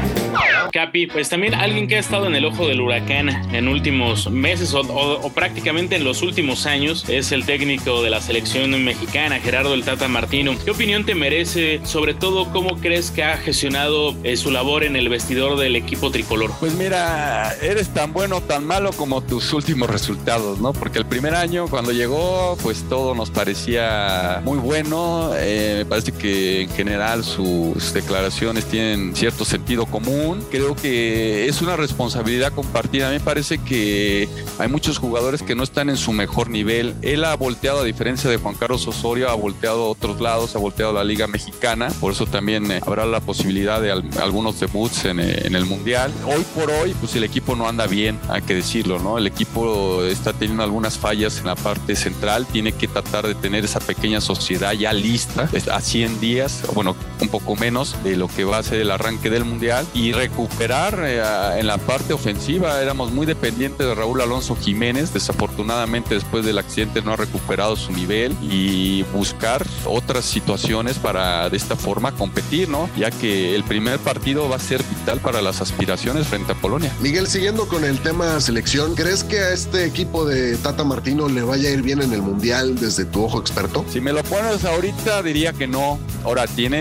[0.72, 4.72] Capi, pues también alguien que ha estado en el ojo del huracán en últimos meses
[4.74, 9.40] o, o- o prácticamente en los últimos años es el técnico de la selección mexicana,
[9.40, 10.54] Gerardo el Tata Martino.
[10.64, 11.80] ¿Qué opinión te merece?
[11.84, 16.10] Sobre todo, ¿cómo crees que ha gestionado eh, su labor en el vestidor del equipo
[16.10, 16.52] tricolor?
[16.60, 20.72] Pues mira, eres tan bueno tan malo como tus últimos resultados, ¿no?
[20.72, 25.32] Porque el primer año cuando llegó, pues todo nos parecía muy bueno.
[25.36, 30.44] Eh, me parece que en general sus declaraciones tienen cierto sentido común.
[30.60, 33.08] Creo que es una responsabilidad compartida.
[33.08, 36.94] Me parece que hay muchos jugadores que no están en su mejor nivel.
[37.00, 40.58] Él ha volteado, a diferencia de Juan Carlos Osorio, ha volteado a otros lados, ha
[40.58, 41.88] volteado a la Liga Mexicana.
[41.98, 45.64] Por eso también eh, habrá la posibilidad de al- algunos debuts en, eh, en el
[45.64, 46.12] Mundial.
[46.26, 49.16] Hoy por hoy, pues el equipo no anda bien, hay que decirlo, ¿no?
[49.16, 52.44] El equipo está teniendo algunas fallas en la parte central.
[52.46, 57.28] Tiene que tratar de tener esa pequeña sociedad ya lista a 100 días, bueno, un
[57.28, 61.00] poco menos de lo que va a ser el arranque del Mundial y recuperar recuperar
[61.04, 62.80] eh, en la parte ofensiva.
[62.82, 65.12] Éramos muy dependientes de Raúl Alonso Jiménez.
[65.12, 71.56] Desafortunadamente, después del accidente, no ha recuperado su nivel y buscar otras situaciones para de
[71.56, 72.90] esta forma competir, ¿no?
[72.96, 76.92] Ya que el primer partido va a ser vital para las aspiraciones frente a Polonia.
[77.00, 81.42] Miguel, siguiendo con el tema selección, ¿crees que a este equipo de Tata Martino le
[81.42, 83.84] vaya a ir bien en el Mundial desde tu ojo experto?
[83.90, 85.98] Si me lo pones ahorita, diría que no.
[86.24, 86.78] Ahora, tiene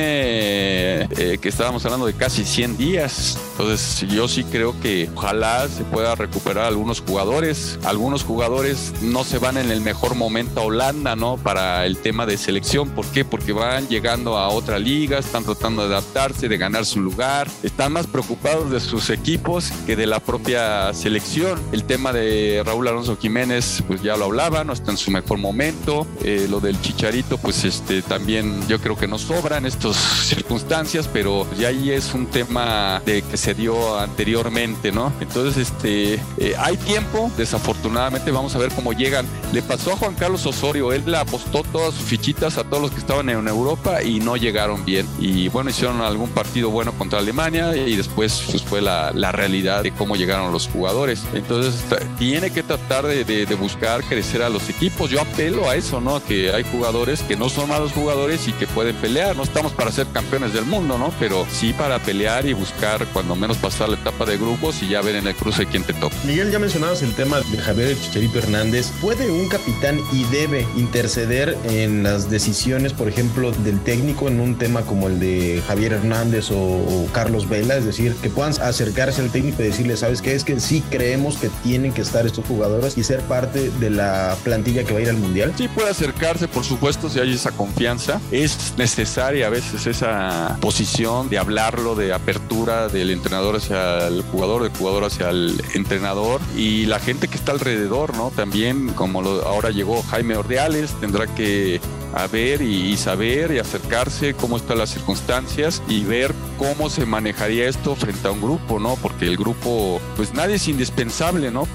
[1.03, 3.37] eh, que estábamos hablando de casi 100 días.
[3.59, 7.77] Entonces, yo sí creo que ojalá se pueda recuperar algunos jugadores.
[7.83, 11.35] Algunos jugadores no se van en el mejor momento a Holanda, ¿no?
[11.35, 12.89] Para el tema de selección.
[12.91, 13.25] ¿Por qué?
[13.25, 17.49] Porque van llegando a otra liga, están tratando de adaptarse, de ganar su lugar.
[17.61, 21.59] Están más preocupados de sus equipos que de la propia selección.
[21.73, 25.37] El tema de Raúl Alonso Jiménez, pues ya lo hablaba, no está en su mejor
[25.37, 26.07] momento.
[26.23, 31.09] Eh, lo del Chicharito, pues este también yo creo que no sobra en estas circunstancias,
[31.11, 35.11] pero ya ahí es un tema de que se dio anteriormente, ¿no?
[35.19, 39.25] Entonces, este, eh, hay tiempo, desafortunadamente vamos a ver cómo llegan.
[39.53, 42.91] Le pasó a Juan Carlos Osorio, él le apostó todas sus fichitas a todos los
[42.91, 45.07] que estaban en Europa y no llegaron bien.
[45.19, 49.83] Y bueno, hicieron algún partido bueno contra Alemania y después pues, fue la, la realidad
[49.83, 51.23] de cómo llegaron los jugadores.
[51.33, 51.83] Entonces,
[52.17, 55.09] tiene que tratar de, de, de buscar crecer a los equipos.
[55.09, 56.23] Yo apelo a eso, ¿no?
[56.23, 59.35] Que hay jugadores que no son malos jugadores y que pueden pelear.
[59.35, 61.11] No estamos para ser campeones del mundo, ¿no?
[61.19, 65.01] Pero sí para pelear y buscar cuando menos pasar la etapa de grupos y ya
[65.01, 66.15] ver en el cruce quién te toca.
[66.25, 68.91] Miguel, ya mencionabas el tema de Javier Chicharito Hernández.
[69.01, 74.57] ¿Puede un capitán y debe interceder en las decisiones, por ejemplo, del técnico en un
[74.57, 77.77] tema como el de Javier Hernández o, o Carlos Vela?
[77.77, 80.35] Es decir, que puedan acercarse al técnico y decirle, ¿sabes qué?
[80.35, 84.35] Es que sí creemos que tienen que estar estos jugadores y ser parte de la
[84.43, 85.53] plantilla que va a ir al Mundial.
[85.57, 88.21] Sí puede acercarse, por supuesto, si hay esa confianza.
[88.31, 94.63] Es necesaria a veces esa posición de hablarlo, de apertura del entrenador hacia el jugador,
[94.63, 98.31] del jugador hacia el entrenador y la gente que está alrededor, ¿no?
[98.35, 101.79] También, como lo, ahora llegó Jaime Ordeales, tendrá que
[102.13, 107.67] a ver y, saber y acercarse cómo están las circunstancias y ver cómo se manejaría
[107.67, 108.95] esto frente a un grupo, ¿no?
[108.95, 111.67] Porque el grupo, pues nadie es indispensable, ¿no?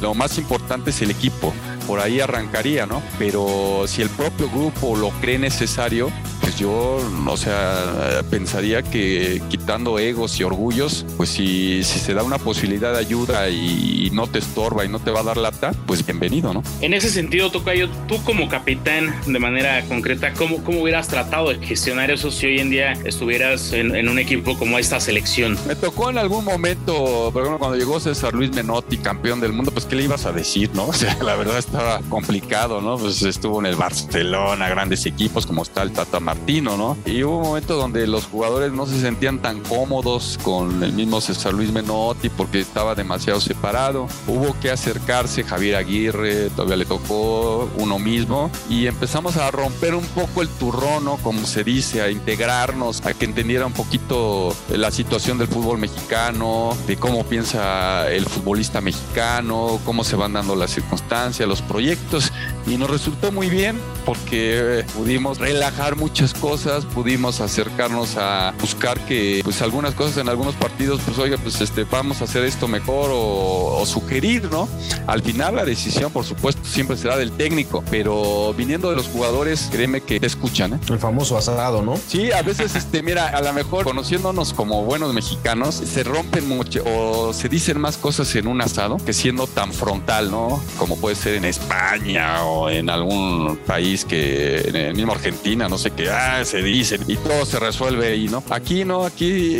[0.00, 1.52] Lo más importante es el equipo.
[1.86, 3.02] Por ahí arrancaría, ¿no?
[3.18, 9.98] Pero si el propio grupo lo cree necesario, pues yo, o sea, pensaría que quitando
[9.98, 14.26] egos y orgullos, pues si, si se da una posibilidad de ayuda y, y, no
[14.26, 16.62] te estorba y no te va a dar lata, pues bienvenido, ¿no?
[16.82, 21.66] En ese sentido, Tocayo, tú como capitán, de manera concreta, ¿cómo, cómo hubieras tratado de
[21.66, 25.56] gestionar eso si hoy en día estuvieras en, en un equipo como esta selección?
[25.66, 29.70] Me tocó en algún momento, por ejemplo, cuando llegó César Luis Menotti, campeón del mundo,
[29.70, 30.88] pues ¿qué le ibas a decir, no?
[30.94, 32.98] O sea, la verdad estaba complicado, ¿no?
[32.98, 36.98] Pues estuvo en el Barcelona, grandes equipos como está el Tata Martino, ¿no?
[37.06, 41.20] Y hubo un momento donde los jugadores no se sentían tan cómodos con el mismo
[41.20, 44.08] César Luis Menotti porque estaba demasiado separado.
[44.26, 50.06] Hubo que acercarse Javier Aguirre, todavía le tocó uno mismo y empezamos a romper un
[50.06, 51.16] poco el turrón, ¿no?
[51.18, 56.76] Como se dice, a integrarnos, a que entendiera un poquito la situación del fútbol mexicano,
[56.86, 62.32] de cómo piensa el futbolista mexicano, cómo se van dando las circunstancias, los proyectos
[62.66, 69.40] y nos resultó muy bien porque pudimos relajar muchas cosas, pudimos acercarnos a buscar que
[69.44, 73.10] pues algunas cosas en algunos partidos pues oiga pues este vamos a hacer esto mejor
[73.12, 74.68] o, o sugerir, ¿no?
[75.06, 79.68] Al final la decisión por supuesto siempre será del técnico, pero viniendo de los jugadores
[79.70, 80.80] créeme que te escuchan, ¿eh?
[80.88, 81.98] El famoso asado, ¿no?
[82.08, 86.82] Sí, a veces este mira, a lo mejor conociéndonos como buenos mexicanos se rompen mucho
[86.86, 90.62] o se dicen más cosas en un asado que siendo tan frontal, ¿no?
[90.78, 95.78] Como puede ser en España o en algún país que en el mismo Argentina, no
[95.78, 98.42] sé qué, ah, se dicen y todo se resuelve ahí, ¿no?
[98.50, 99.54] Aquí no, aquí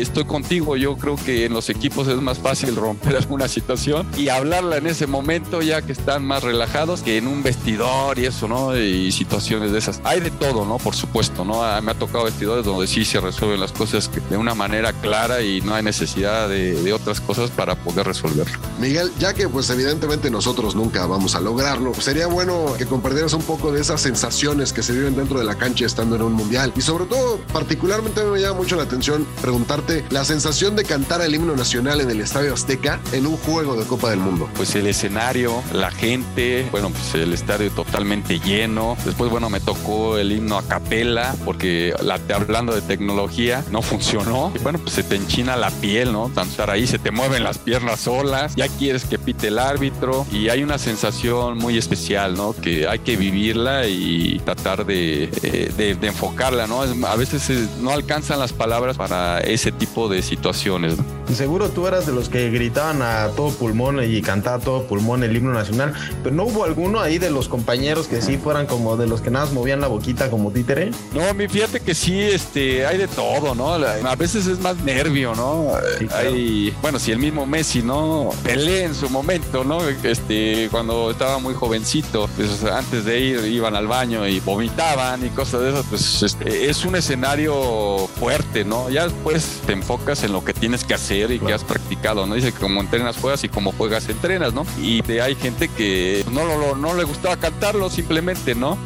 [0.00, 0.76] estoy contigo.
[0.76, 4.86] Yo creo que en los equipos es más fácil romper alguna situación y hablarla en
[4.86, 8.76] ese momento ya que están más relajados que en un vestidor y eso, ¿no?
[8.76, 10.00] Y situaciones de esas.
[10.04, 10.78] Hay de todo, ¿no?
[10.78, 11.60] Por supuesto, ¿no?
[11.82, 15.60] Me ha tocado vestidores donde sí se resuelven las cosas de una manera clara y
[15.60, 18.58] no hay necesidad de, de otras cosas para poder resolverlo.
[18.80, 23.40] Miguel, ya que pues evidentemente nosotros nunca vamos a lograrlo, sería bueno que compartieras un
[23.40, 26.70] poco de esas sensaciones que se viven dentro de la cancha estando en un mundial.
[26.76, 31.34] Y sobre todo, particularmente me llama mucho la atención preguntarte la sensación de cantar el
[31.34, 34.50] himno nacional en el Estadio Azteca en un juego de Copa del Mundo.
[34.54, 38.98] Pues el escenario, la gente, bueno, pues el estadio totalmente lleno.
[39.06, 44.52] Después, bueno, me tocó el himno a capela porque la, hablando de tecnología no funcionó.
[44.54, 46.30] Y bueno, pues se te enchina la piel, ¿no?
[46.36, 50.50] Estar ahí, se te mueven las piernas solas, ya quieres que pite el árbitro y
[50.50, 52.54] hay una sensación muy especial, ¿no?
[52.54, 55.28] Que hay que vivirla y tratar de,
[55.76, 56.82] de, de enfocarla, ¿no?
[56.82, 60.96] A veces no alcanzan las palabras para ese tipo de situaciones.
[60.98, 61.04] ¿no?
[61.34, 65.22] Seguro tú eras de los que gritaban a todo pulmón y cantaba a todo pulmón
[65.22, 68.96] el himno nacional, pero no hubo alguno ahí de los compañeros que sí fueran como
[68.96, 70.90] de los que nada más movían la boquita como títere.
[71.12, 73.74] No, mi fíjate que sí, este, hay de todo, ¿no?
[73.74, 75.72] A veces es más nervio, ¿no?
[76.14, 78.30] Hay, bueno, si el mismo Messi, ¿no?
[78.42, 79.80] Pelé en su momento, ¿no?
[79.88, 85.30] Este, cuando estaba muy jovencito, pues antes de ir iban al baño y vomitaban y
[85.30, 88.88] cosas de esas, pues este, es un escenario fuerte, ¿no?
[88.88, 92.34] Ya después te enfocas en lo que tienes que hacer y que has practicado, ¿no?
[92.34, 94.66] Dice que como entrenas juegas y como juegas entrenas, ¿no?
[94.80, 98.78] Y hay gente que no, lo, no le gustaba cantarlo simplemente, ¿no?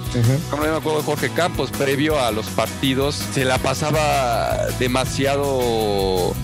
[0.51, 6.35] Como me acuerdo de Jorge Campos, previo a los partidos, se la pasaba demasiado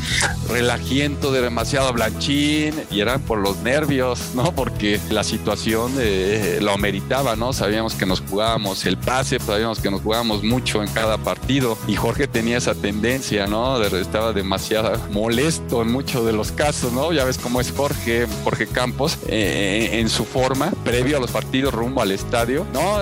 [0.48, 4.52] relajiento, de demasiado blanchín y eran por los nervios, ¿no?
[4.52, 7.52] Porque la situación eh, lo ameritaba, ¿no?
[7.52, 11.96] Sabíamos que nos jugábamos el pase, sabíamos que nos jugábamos mucho en cada partido y
[11.96, 13.78] Jorge tenía esa tendencia, ¿no?
[13.78, 17.12] De, estaba demasiado molesto en muchos de los casos, ¿no?
[17.12, 21.74] Ya ves cómo es Jorge, Jorge Campos, eh, en su forma, previo a los partidos
[21.74, 23.00] rumbo al estadio, ¿no?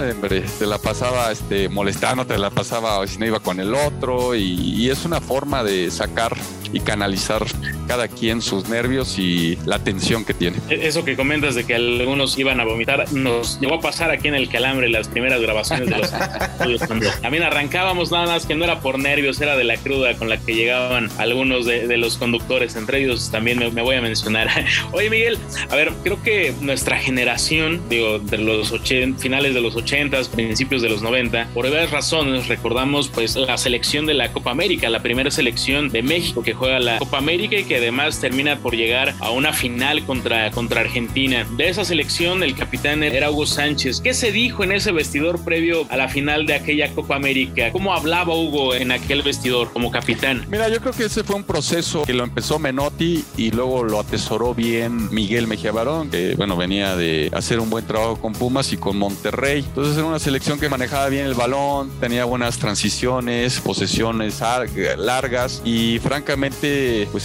[0.58, 4.88] Te la pasaba este, molestando, te la pasaba si no iba con el otro y
[4.88, 6.36] es una forma de sacar
[6.74, 7.46] y canalizar
[7.86, 10.58] cada quien sus nervios y la tensión que tiene.
[10.68, 14.28] E-, eso que comentas de que algunos iban a vomitar, nos llegó a pasar aquí
[14.28, 15.98] en el Calambre las primeras grabaciones de
[16.66, 16.80] los
[17.22, 20.38] también arrancábamos nada más que no era por nervios, era de la cruda con la
[20.38, 24.48] que llegaban algunos de, los conductores, entre ellos también me, voy a mencionar.
[24.92, 25.38] Oye Miguel,
[25.70, 30.82] a ver, creo que nuestra generación, digo, de los 80, finales de los 80, principios
[30.82, 35.02] de los 90, por varias razones recordamos pues la selección de la Copa América, la
[35.02, 39.14] primera selección de México que juega la Copa América y que además termina por llegar
[39.20, 41.46] a una final contra, contra Argentina.
[41.58, 44.00] De esa selección, el capitán era Hugo Sánchez.
[44.00, 47.70] ¿Qué se dijo en ese vestidor previo a la final de aquella Copa América?
[47.70, 50.46] ¿Cómo hablaba Hugo en aquel vestidor como capitán?
[50.50, 54.00] Mira, yo creo que ese fue un proceso que lo empezó Menotti y luego lo
[54.00, 58.72] atesoró bien Miguel Mejía Barón, que bueno, venía de hacer un buen trabajo con Pumas
[58.72, 59.58] y con Monterrey.
[59.58, 64.40] Entonces era una selección que manejaba bien el balón, tenía buenas transiciones, posesiones
[64.96, 66.53] largas y francamente
[67.10, 67.24] pues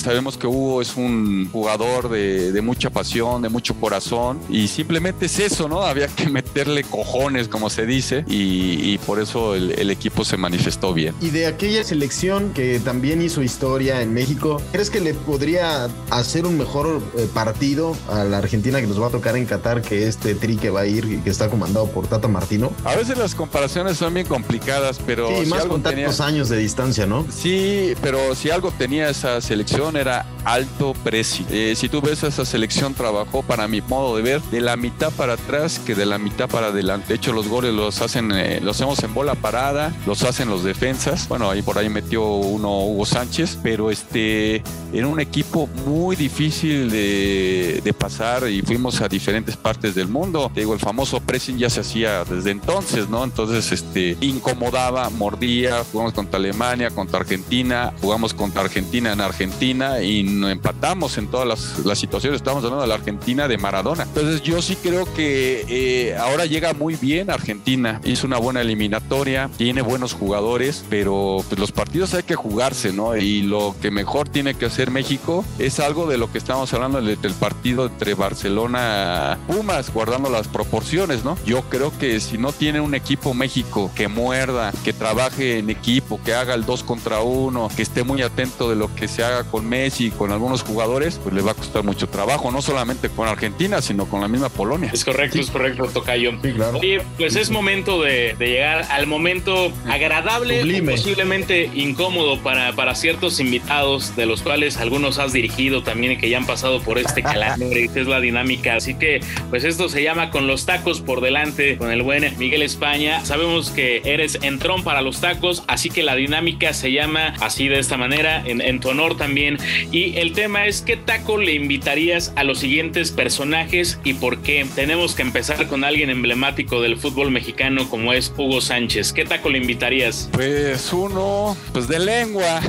[0.00, 5.38] sabemos que Hugo es un jugador de, mucha pasión, de mucho corazón y simplemente es
[5.38, 5.82] eso, ¿no?
[5.82, 11.14] Había que meterle cojones, como se dice, y, por eso el, equipo se manifestó bien.
[11.20, 16.46] Y de aquella selección que también hizo historia en México, ¿crees que le podría hacer
[16.46, 20.06] un mejor eh, partido a la Argentina que nos va a tocar en Qatar que
[20.06, 22.72] este tri que va a ir y que está comandado por Tata Martino?
[22.84, 25.28] A veces las comparaciones son bien complicadas, pero...
[25.28, 27.26] Sí, más con tantos años de distancia, ¿no?
[27.30, 31.44] Sí, pero si algo tenía esa selección era alto precio.
[31.50, 35.12] Eh, si tú ves esa selección trabajó para mi modo de ver de la mitad
[35.12, 37.08] para atrás que de la mitad para adelante.
[37.08, 40.64] De hecho los goles los hacen, eh, los hacemos en bola parada, los hacen los
[40.64, 41.28] defensas.
[41.28, 46.90] Bueno, ahí por ahí metió uno Hugo Sánchez, pero este era un equipo muy difícil
[46.90, 50.50] de, de pasar y fuimos a diferentes partes del mundo.
[50.54, 53.24] Te digo, el famoso pressing ya se hacía desde entonces, ¿no?
[53.24, 60.20] Entonces, este, incomodaba, mordía, jugamos contra Alemania, contra Argentina, jugamos contra Argentina en Argentina y
[60.20, 61.46] empatamos en todas
[61.84, 62.38] las, situaciones.
[62.38, 64.04] Estamos hablando de la Argentina de Maradona.
[64.04, 68.00] Entonces yo sí creo que eh, ahora llega muy bien Argentina.
[68.04, 73.16] Hizo una buena eliminatoria, tiene buenos jugadores, pero pues, los partidos hay que jugarse, ¿no?
[73.16, 77.02] Y lo que mejor tiene que hacer México es algo de lo que estamos hablando
[77.02, 81.36] del, partido entre Barcelona Pumas, guardando las proporciones, ¿no?
[81.44, 86.20] Yo creo que si no tiene un equipo México que muerda, que trabaje en equipo,
[86.24, 89.44] que haga el 2 contra 1, que esté muy atento de lo que se haga
[89.44, 93.28] con Messi, con algunos jugadores, pues le va a costar mucho trabajo, no solamente con
[93.28, 94.90] Argentina, sino con la misma Polonia.
[94.92, 96.32] Es correcto, es correcto, Tocayo.
[96.42, 96.80] Sí, claro.
[97.16, 104.26] pues es momento de, llegar al momento agradable, posiblemente incómodo para, para ciertos invitados, de
[104.26, 108.00] los cuales algunos has dirigido también y que ya han pasado por este calambre, que
[108.00, 108.76] es la dinámica.
[108.76, 109.20] Así que,
[109.50, 113.24] pues esto se llama con los tacos por delante, con el buen Miguel España.
[113.24, 117.78] Sabemos que eres entrón para los tacos, así que la dinámica se llama así de
[117.78, 119.58] esta manera, en, en tu honor también.
[119.90, 124.66] Y el tema es qué taco le invitarías a los siguientes personajes y por qué.
[124.74, 129.12] Tenemos que empezar con alguien emblemático del fútbol mexicano como es Hugo Sánchez.
[129.12, 130.28] ¿Qué taco le invitarías?
[130.32, 132.60] Pues uno, pues de lengua.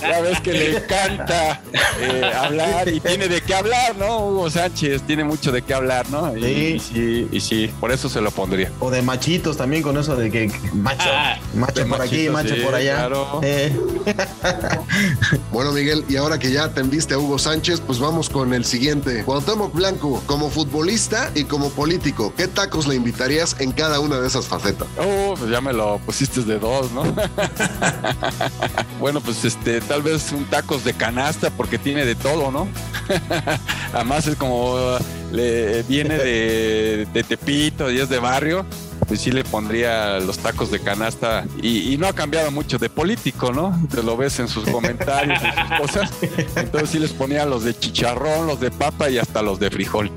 [0.00, 1.62] ya ves que le encanta
[2.00, 4.26] eh, hablar y tiene de qué hablar, ¿no?
[4.26, 6.32] Hugo Sánchez tiene mucho de qué hablar, ¿no?
[6.34, 6.78] Sí.
[6.78, 8.70] sí, y sí, por eso se lo pondría.
[8.80, 11.08] O de machitos también con eso de que macho.
[11.08, 12.96] Ah, Mache por aquí, mache sí, por allá.
[12.96, 13.40] claro.
[13.42, 13.74] Eh,
[15.52, 19.24] Bueno, Miguel, y ahora que ya atendiste a Hugo Sánchez, pues vamos con el siguiente.
[19.24, 24.26] Cuauhtémoc Blanco, como futbolista y como político, ¿qué tacos le invitarías en cada una de
[24.26, 24.86] esas facetas?
[24.98, 27.04] Oh, pues ya me lo pusiste de dos, ¿no?
[29.00, 32.68] bueno, pues este, tal vez un tacos de canasta porque tiene de todo, ¿no?
[33.92, 34.76] Además es como
[35.32, 38.66] le viene de, de Tepito y es de barrio.
[39.06, 42.88] Pues sí le pondría los tacos de canasta y, y no ha cambiado mucho de
[42.88, 43.78] político, ¿no?
[43.90, 46.10] Te lo ves en sus comentarios, en sus cosas.
[46.56, 50.10] Entonces sí les ponía los de chicharrón, los de papa y hasta los de frijol.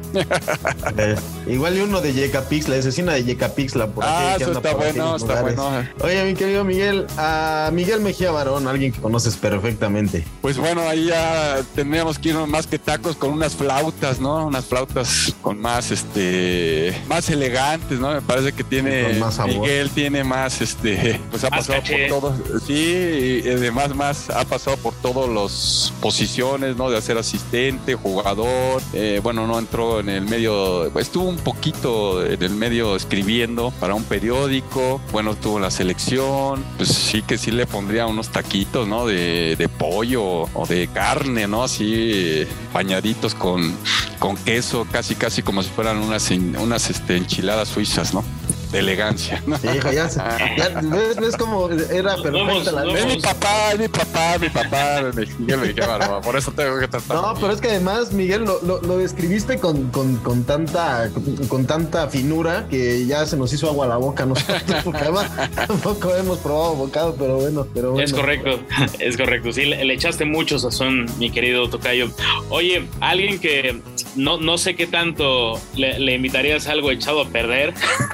[0.97, 1.15] eh,
[1.47, 3.87] igual y uno de Yecapix, la asesina de Yecapixla.
[3.87, 5.55] Por aquí, Ah, que eso está bueno, está lugares.
[5.55, 5.87] bueno.
[6.03, 10.25] Oye, mi querido Miguel, a Miguel Mejía Barón, alguien que conoces perfectamente.
[10.41, 14.45] Pues bueno, ahí ya tendríamos que irnos más que tacos con unas flautas, ¿no?
[14.47, 18.13] Unas flautas con más, este, más elegantes, ¿no?
[18.13, 19.53] Me parece que tiene, Con más sabor.
[19.53, 22.07] Miguel tiene más, este, pues ha Más pasado caché.
[22.07, 26.89] por todos, sí, y además más ha pasado por todas las posiciones, ¿no?
[26.89, 32.41] De hacer asistente, jugador, eh, bueno, no entró en el medio, estuvo un poquito en
[32.41, 37.51] el medio escribiendo para un periódico, bueno, estuvo en la selección, pues sí que sí
[37.51, 39.05] le pondría unos taquitos, ¿no?
[39.05, 40.23] De, de pollo
[40.53, 41.63] o de carne, ¿no?
[41.63, 43.75] Así eh, bañaditos con,
[44.19, 48.23] con queso, casi casi como si fueran unas, unas este, enchiladas suizas, ¿no?
[48.71, 49.57] De elegancia, ¿no?
[49.57, 53.87] Sí, hijo, ya, ya ves, ves cómo era perfecta la Es mi papá, es mi
[53.87, 57.17] papá, mi papá, me Miguel me Barba, por eso tengo que tratar.
[57.17, 61.35] No, pero es que además, Miguel, lo, lo, lo describiste con, con, con tanta con,
[61.47, 64.25] con tanta finura que ya se nos hizo agua a la boca.
[64.25, 68.05] Nosotros, porque además tampoco hemos probado bocado, pero bueno, pero bueno.
[68.05, 68.59] Es correcto,
[68.99, 69.51] es correcto.
[69.51, 72.11] Sí, le, le echaste mucho sazón, mi querido Tocayo.
[72.49, 73.81] Oye, alguien que
[74.15, 77.73] no, no sé qué tanto le, le invitarías a algo echado a perder,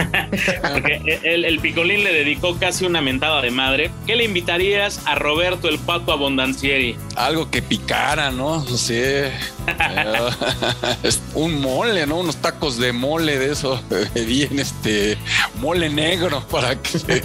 [0.71, 3.91] porque el, el picolín le dedicó casi una mentada de madre.
[4.05, 6.97] ¿Qué le invitarías a Roberto el Pato Abondancieri?
[7.15, 8.65] algo que picara, ¿no?
[8.65, 9.31] Sé.
[9.67, 12.17] Eh, un mole, ¿no?
[12.17, 13.81] Unos tacos de mole de eso,
[14.13, 15.17] bien este
[15.59, 16.99] mole negro para que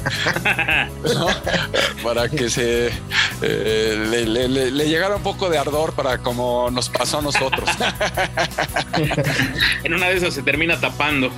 [1.15, 1.27] ¿no?
[2.03, 2.91] para que se
[3.43, 7.23] eh, le, le- le- le llegara un poco de ardor para como nos pasó a
[7.23, 7.69] nosotros.
[9.85, 11.31] En una de esas se termina tapando.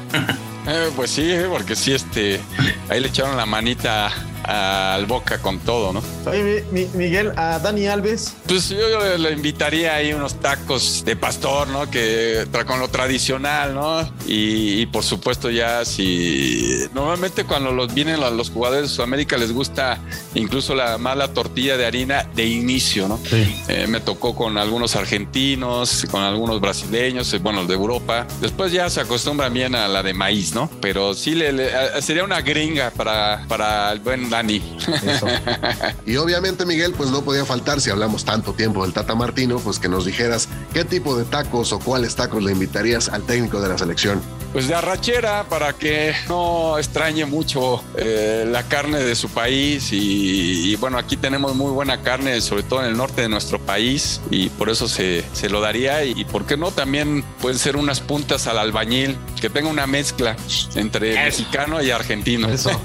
[0.67, 2.41] Eh, pues sí, porque sí, este,
[2.89, 4.13] ahí le echaron la manita
[4.45, 6.03] al boca con todo, ¿no?
[6.27, 8.35] Oye, mi- mi- Miguel, a Dani Alves.
[8.47, 11.91] Pues yo, yo le invitaría ahí unos tacos de pastor, ¿no?
[11.91, 14.03] Que con lo tradicional, ¿no?
[14.27, 19.37] Y, y por supuesto ya si normalmente cuando los vienen los, los jugadores de Sudamérica
[19.37, 19.99] les gusta
[20.35, 23.19] incluso la mala tortilla de harina de inicio, ¿no?
[23.33, 28.27] Eh, me tocó con algunos argentinos, con algunos brasileños, eh, bueno, de Europa.
[28.41, 30.71] Después ya se acostumbran bien a la de maíz, ¿no?
[30.81, 34.63] Pero sí le, sería una gringa para, para el buen Dani.
[35.07, 35.27] Eso.
[36.13, 39.79] Y obviamente, Miguel, pues no podía faltar, si hablamos tanto tiempo del Tata Martino, pues
[39.79, 43.71] que nos dijeras qué tipo de tacos o cuáles tacos le invitarías al técnico de
[43.71, 44.21] la selección.
[44.53, 50.71] Pues de arrachera para que no extrañe mucho eh, la carne de su país y,
[50.73, 54.21] y bueno, aquí tenemos muy buena carne, sobre todo en el norte de nuestro país
[54.31, 58.01] y por eso se, se lo daría y, por qué no también pueden ser unas
[58.01, 60.37] puntas al albañil, que tenga una mezcla
[60.75, 61.23] entre Eso.
[61.25, 62.49] mexicano y argentino.
[62.51, 62.71] Eso.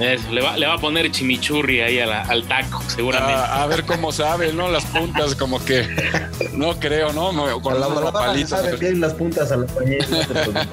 [0.00, 3.34] Eso, le, va, le va a poner chimichurri ahí a la- al taco, seguramente.
[3.34, 4.70] A, a ver cómo sabe, ¿no?
[4.70, 5.86] Las puntas como que
[6.54, 7.30] no creo, ¿no?
[7.60, 8.48] Con la balada nopalitos.
[8.50, 9.66] sabe bien las puntas a la
[10.00, 10.66] pañera, no te preocupes.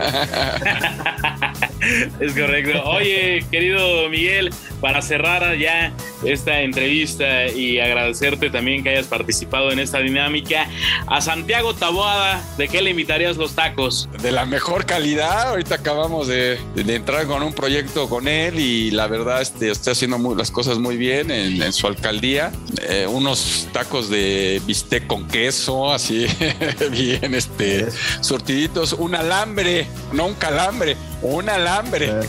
[2.20, 2.84] Es correcto.
[2.86, 4.50] Oye, querido Miguel,
[4.82, 5.92] para cerrar ya
[6.26, 10.68] esta entrevista y agradecerte también que hayas participado en esta dinámica,
[11.08, 14.10] a Santiago Taboada, ¿de qué le invitarías los tacos?
[14.22, 15.50] de la mejor calidad.
[15.50, 19.92] Ahorita acabamos de, de entrar con un proyecto con él y la verdad este, está
[19.92, 22.52] haciendo muy- las cosas muy bien en, en su alcaldía.
[22.90, 26.26] Eh, unos tacos de bistec con queso, así
[26.92, 27.88] bien este,
[28.22, 28.94] surtiditos.
[28.94, 32.12] Un alambre, no un calambre, un alambre.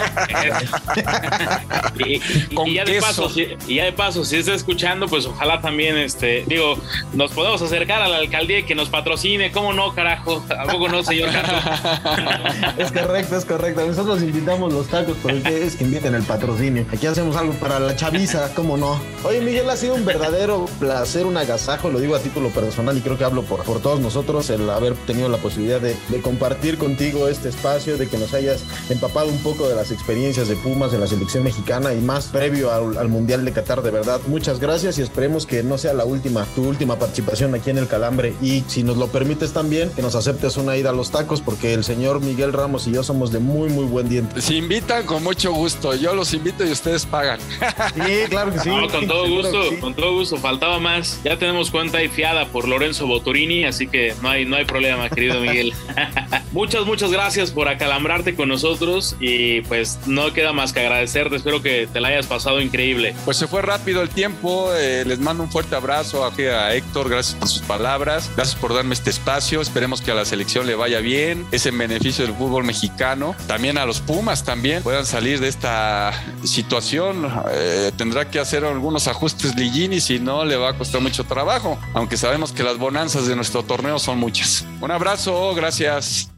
[1.99, 3.07] Y, y- Con y ya de queso.
[3.07, 6.78] paso, si, y ya de paso, si está escuchando, pues ojalá también, este, digo,
[7.12, 9.51] nos podemos acercar a la alcaldía y que nos patrocine.
[9.51, 10.45] ¿Cómo no, carajo?
[10.57, 11.30] ¿A poco no, señor?
[12.78, 13.84] Es correcto, es correcto.
[13.86, 16.86] Nosotros invitamos los tacos, pero ustedes que inviten el patrocinio.
[16.93, 19.01] Aquí hacemos algo para la chaviza, ¿cómo no?
[19.24, 23.01] Oye, Miguel, ha sido un verdadero placer, un agasajo, lo digo a título personal y
[23.01, 26.78] creo que hablo por, por todos nosotros, el haber tenido la posibilidad de, de compartir
[26.78, 30.93] contigo este espacio, de que nos hayas empapado un poco de las experiencias de Pumas
[30.93, 34.20] en la selección mexicana y más previo al, al Mundial de Qatar, de verdad.
[34.26, 37.89] Muchas gracias y esperemos que no sea la última, tu última participación aquí en el
[37.89, 41.41] Calambre y si nos lo permites también, que nos aceptes una ida a los tacos
[41.41, 44.41] porque el señor Miguel Ramos y yo somos de muy, muy buen diente.
[44.41, 45.95] Si invitan, con mucho gusto.
[45.95, 47.41] Yo los invito y ustedes pagan.
[47.95, 48.68] Sí, claro que sí.
[48.68, 49.76] No, con todo gusto, sí.
[49.76, 50.37] con todo gusto.
[50.37, 51.20] Faltaba más.
[51.24, 55.09] Ya tenemos cuenta y fiada por Lorenzo Boturini, así que no hay, no hay problema,
[55.09, 55.72] querido Miguel.
[56.53, 58.68] muchas, muchas gracias por acalambrarte con nosotros
[59.21, 61.37] y pues no queda más que agradecerte.
[61.37, 63.14] Espero que te la hayas pasado increíble.
[63.25, 64.71] Pues se fue rápido el tiempo.
[64.75, 67.09] eh, les mando un fuerte abrazo aquí a Héctor.
[67.09, 68.31] Gracias por sus palabras.
[68.37, 69.61] Gracias por darme este espacio.
[69.61, 71.47] Esperemos que a la selección le vaya bien.
[71.53, 73.35] Es en beneficio del fútbol mexicano.
[73.47, 76.12] También a los Pumas también puedan salir de esta
[76.45, 77.31] situación.
[77.53, 81.79] Eh, tendrá que hacer algunos ajustes Ligini, si no le va a costar mucho trabajo.
[81.95, 84.64] Aunque sabemos que las bonanzas de nuestro torneo son muchas.
[84.81, 85.55] Un abrazo.
[85.55, 86.38] Gracias.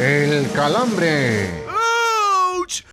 [0.00, 1.64] El calambre.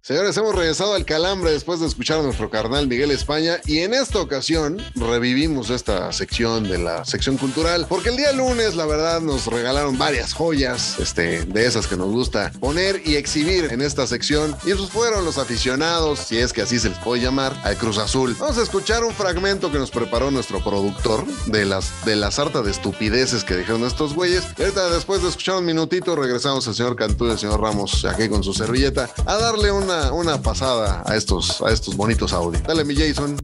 [0.03, 3.93] Señores, hemos regresado al calambre después de escuchar a nuestro carnal Miguel España y en
[3.93, 9.21] esta ocasión revivimos esta sección de la sección cultural porque el día lunes la verdad
[9.21, 14.07] nos regalaron varias joyas este, de esas que nos gusta poner y exhibir en esta
[14.07, 17.77] sección y esos fueron los aficionados, si es que así se les puede llamar, al
[17.77, 18.35] Cruz Azul.
[18.39, 22.63] Vamos a escuchar un fragmento que nos preparó nuestro productor de las de la sarta
[22.63, 24.45] de estupideces que dijeron estos güeyes.
[24.57, 28.29] Ahorita después de escuchar un minutito regresamos al señor Cantú y al señor Ramos aquí
[28.29, 32.63] con su servilleta a darle una, una pasada a estos, a estos bonitos audios.
[32.63, 33.37] Dale mi Jason.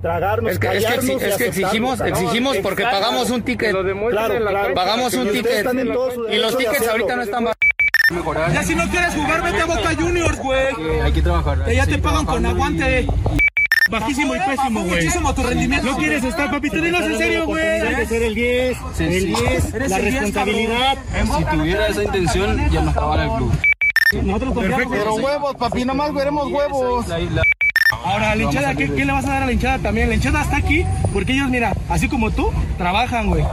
[0.00, 1.56] tragarnos, Es que, es que, callarnos exi- y es que aceptarnos.
[1.58, 3.00] exigimos, exigimos porque exacto.
[3.04, 3.70] pagamos un ticket.
[4.10, 4.74] Claro, claro.
[4.74, 5.46] Pagamos un ticket.
[5.52, 8.54] están en todo su Y los tickets ahorita no están baratos.
[8.54, 11.00] Ya si no quieres jugar, vete a Boca Juniors, güey.
[11.02, 11.64] Hay que trabajar.
[11.64, 13.06] Que ya te pagan con aguante.
[13.90, 15.04] Bajísimo y pésimo, güey.
[15.04, 15.86] Muchísimo tu rendimiento.
[15.86, 16.70] No quieres estar, papi.
[16.70, 17.80] Te en serio, güey.
[17.80, 20.98] Tiene que ser el 10, el 10, Eres la el 10, responsabilidad.
[21.36, 23.52] Si tuviera esa intención, ya no en el club.
[24.22, 24.86] Nosotros confiamos.
[24.90, 27.06] Pero huevos, papi, nomás veremos huevos.
[28.04, 30.08] Ahora, la hinchada, ¿qué, qué le vas a dar a la hinchada también?
[30.08, 33.44] La hinchada está aquí porque ellos, mira, así como tú, trabajan, güey.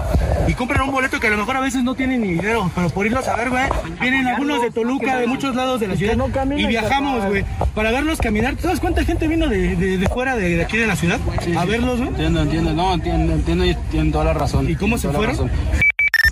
[0.48, 2.90] Y compran un boleto que a lo mejor a veces no tienen ni dinero, pero
[2.90, 3.64] por irlos a ver, güey,
[4.02, 6.18] vienen algunos de Toluca, de muchos lados de la ciudad.
[6.58, 7.46] Y viajamos, güey,
[7.76, 8.56] para verlos caminar.
[8.56, 11.20] ¿Tú sabes cuánta gente vino de, de, de fuera de, de aquí de la ciudad
[11.58, 12.10] a verlos, güey?
[12.10, 14.70] Entiendo, entiendo, no, entiendo, entiendo y tienen toda la razón.
[14.70, 15.50] ¿Y cómo se fueron?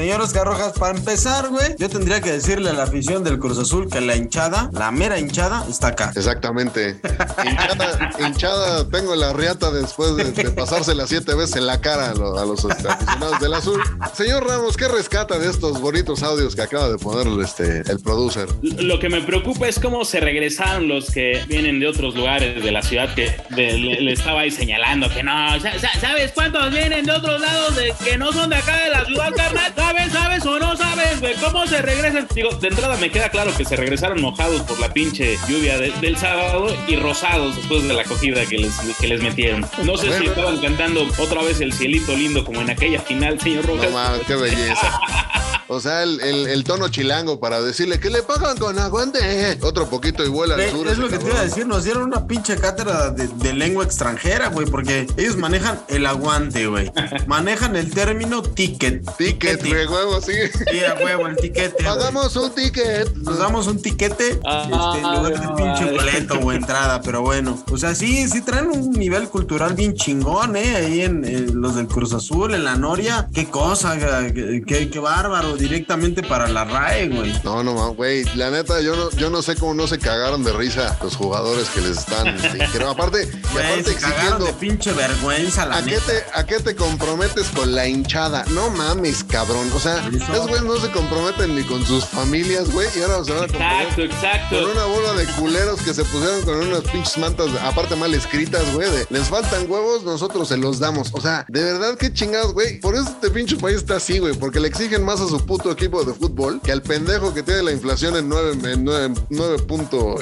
[0.01, 3.59] Señor Oscar Rojas, para empezar, güey, yo tendría que decirle a la afición del Cruz
[3.59, 6.11] Azul que la hinchada, la mera hinchada, está acá.
[6.15, 6.99] Exactamente.
[7.45, 12.13] Hinchada, hinchada, tengo la riata después de, de pasársela siete veces en la cara a,
[12.15, 13.79] lo- a los aficionados del azul.
[14.15, 18.47] Señor Ramos, ¿qué rescata de estos bonitos audios que acaba de poner este, el producer?
[18.63, 22.71] Lo que me preocupa es cómo se regresaron los que vienen de otros lugares de
[22.71, 25.59] la ciudad que de- le, le estaba ahí señalando que no.
[25.59, 28.89] sa- sa- ¿Sabes cuántos vienen de otros lados de, que no son de acá de
[28.89, 29.71] la ciudad, carnal?
[29.91, 31.35] ¿Sabes, sabes o no sabes, güey?
[31.35, 32.25] ¿Cómo se regresan?
[32.33, 35.91] Digo, de entrada me queda claro que se regresaron mojados por la pinche lluvia de-
[35.99, 39.65] del sábado y rosados después de la acogida que les, que les metieron.
[39.83, 43.65] No sé si estaban cantando otra vez el cielito lindo como en aquella final, señor
[43.67, 43.91] No Rojas.
[43.91, 44.99] mames, qué belleza.
[45.71, 49.57] O sea, el, el- el tono chilango para decirle que le pagan con aguante.
[49.61, 50.85] Otro poquito y vuela al sur.
[50.87, 53.53] es ese lo que te iba a decir, nos dieron una pinche cátedra de, de
[53.53, 56.91] lengua extranjera, güey, porque ellos manejan el aguante, güey.
[57.27, 59.03] Manejan el término ticket.
[59.17, 60.33] Ticket, güey, huevo, sí.
[60.71, 61.83] Sí, a huevo, el tiquete.
[61.83, 63.13] Pagamos un ticket.
[63.15, 67.63] Nos damos un tiquete Ah, este, en lugar de pinche boleto o entrada, pero bueno.
[67.71, 70.75] O sea, sí, sí traen un nivel cultural bien chingón, ¿eh?
[70.75, 73.29] Ahí en, en los del Cruz Azul, en la Noria.
[73.33, 77.33] Qué cosa, qué, qué- qué bárbaro, directamente para la RAE, güey.
[77.43, 78.23] No, no, mames, güey.
[78.35, 81.69] La neta, yo no, yo no sé cómo no se cagaron de risa los jugadores
[81.69, 82.37] que les están.
[82.73, 84.45] creo, aparte, Güey, aparte se cagaron exigiendo.
[84.45, 86.05] de pinche vergüenza, la ¿A qué, neta.
[86.05, 88.43] te, ¿A qué te comprometes con la hinchada?
[88.51, 89.69] No mames, cabrón.
[89.75, 92.87] O sea, esos güeyes no se comprometen ni con sus familias, güey.
[92.97, 94.55] Y ahora se van a comprometer Exacto, exacto.
[94.61, 98.63] con una bola de culeros que se pusieron con unas pinches mantas, aparte mal escritas,
[98.73, 98.89] güey.
[98.91, 101.09] de, les faltan huevos, nosotros se los damos.
[101.13, 102.79] O sea, de verdad, qué chingados, güey.
[102.79, 104.33] Por eso este pinche país está así, güey.
[104.33, 107.61] Porque le exigen más a su puto equipo de fútbol que al pendejo que tiene
[107.61, 108.85] la inflación en nueve, en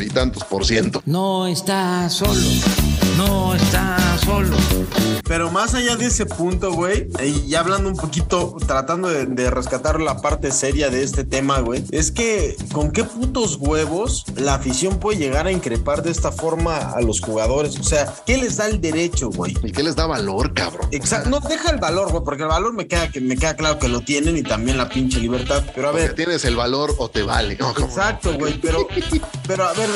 [0.01, 1.03] y tantos por ciento.
[1.05, 2.41] No está solo,
[3.19, 4.55] no está solo.
[5.25, 9.51] Pero más allá de ese punto, güey, y ya hablando un poquito, tratando de, de
[9.51, 14.55] rescatar la parte seria de este tema, güey, es que con qué putos huevos la
[14.55, 17.77] afición puede llegar a increpar de esta forma a los jugadores.
[17.79, 19.55] O sea, ¿qué les da el derecho, güey?
[19.63, 20.87] ¿Y qué les da valor, cabrón?
[20.91, 21.29] Exacto.
[21.29, 23.87] No, deja el valor, güey, porque el valor me queda, que, me queda claro que
[23.87, 25.63] lo tienen y también la pinche libertad.
[25.75, 27.57] Pero a Porque ver, tienes el valor o te vale.
[27.59, 27.71] No.
[27.71, 28.87] Exacto, güey, pero,
[29.45, 29.89] pero a ver,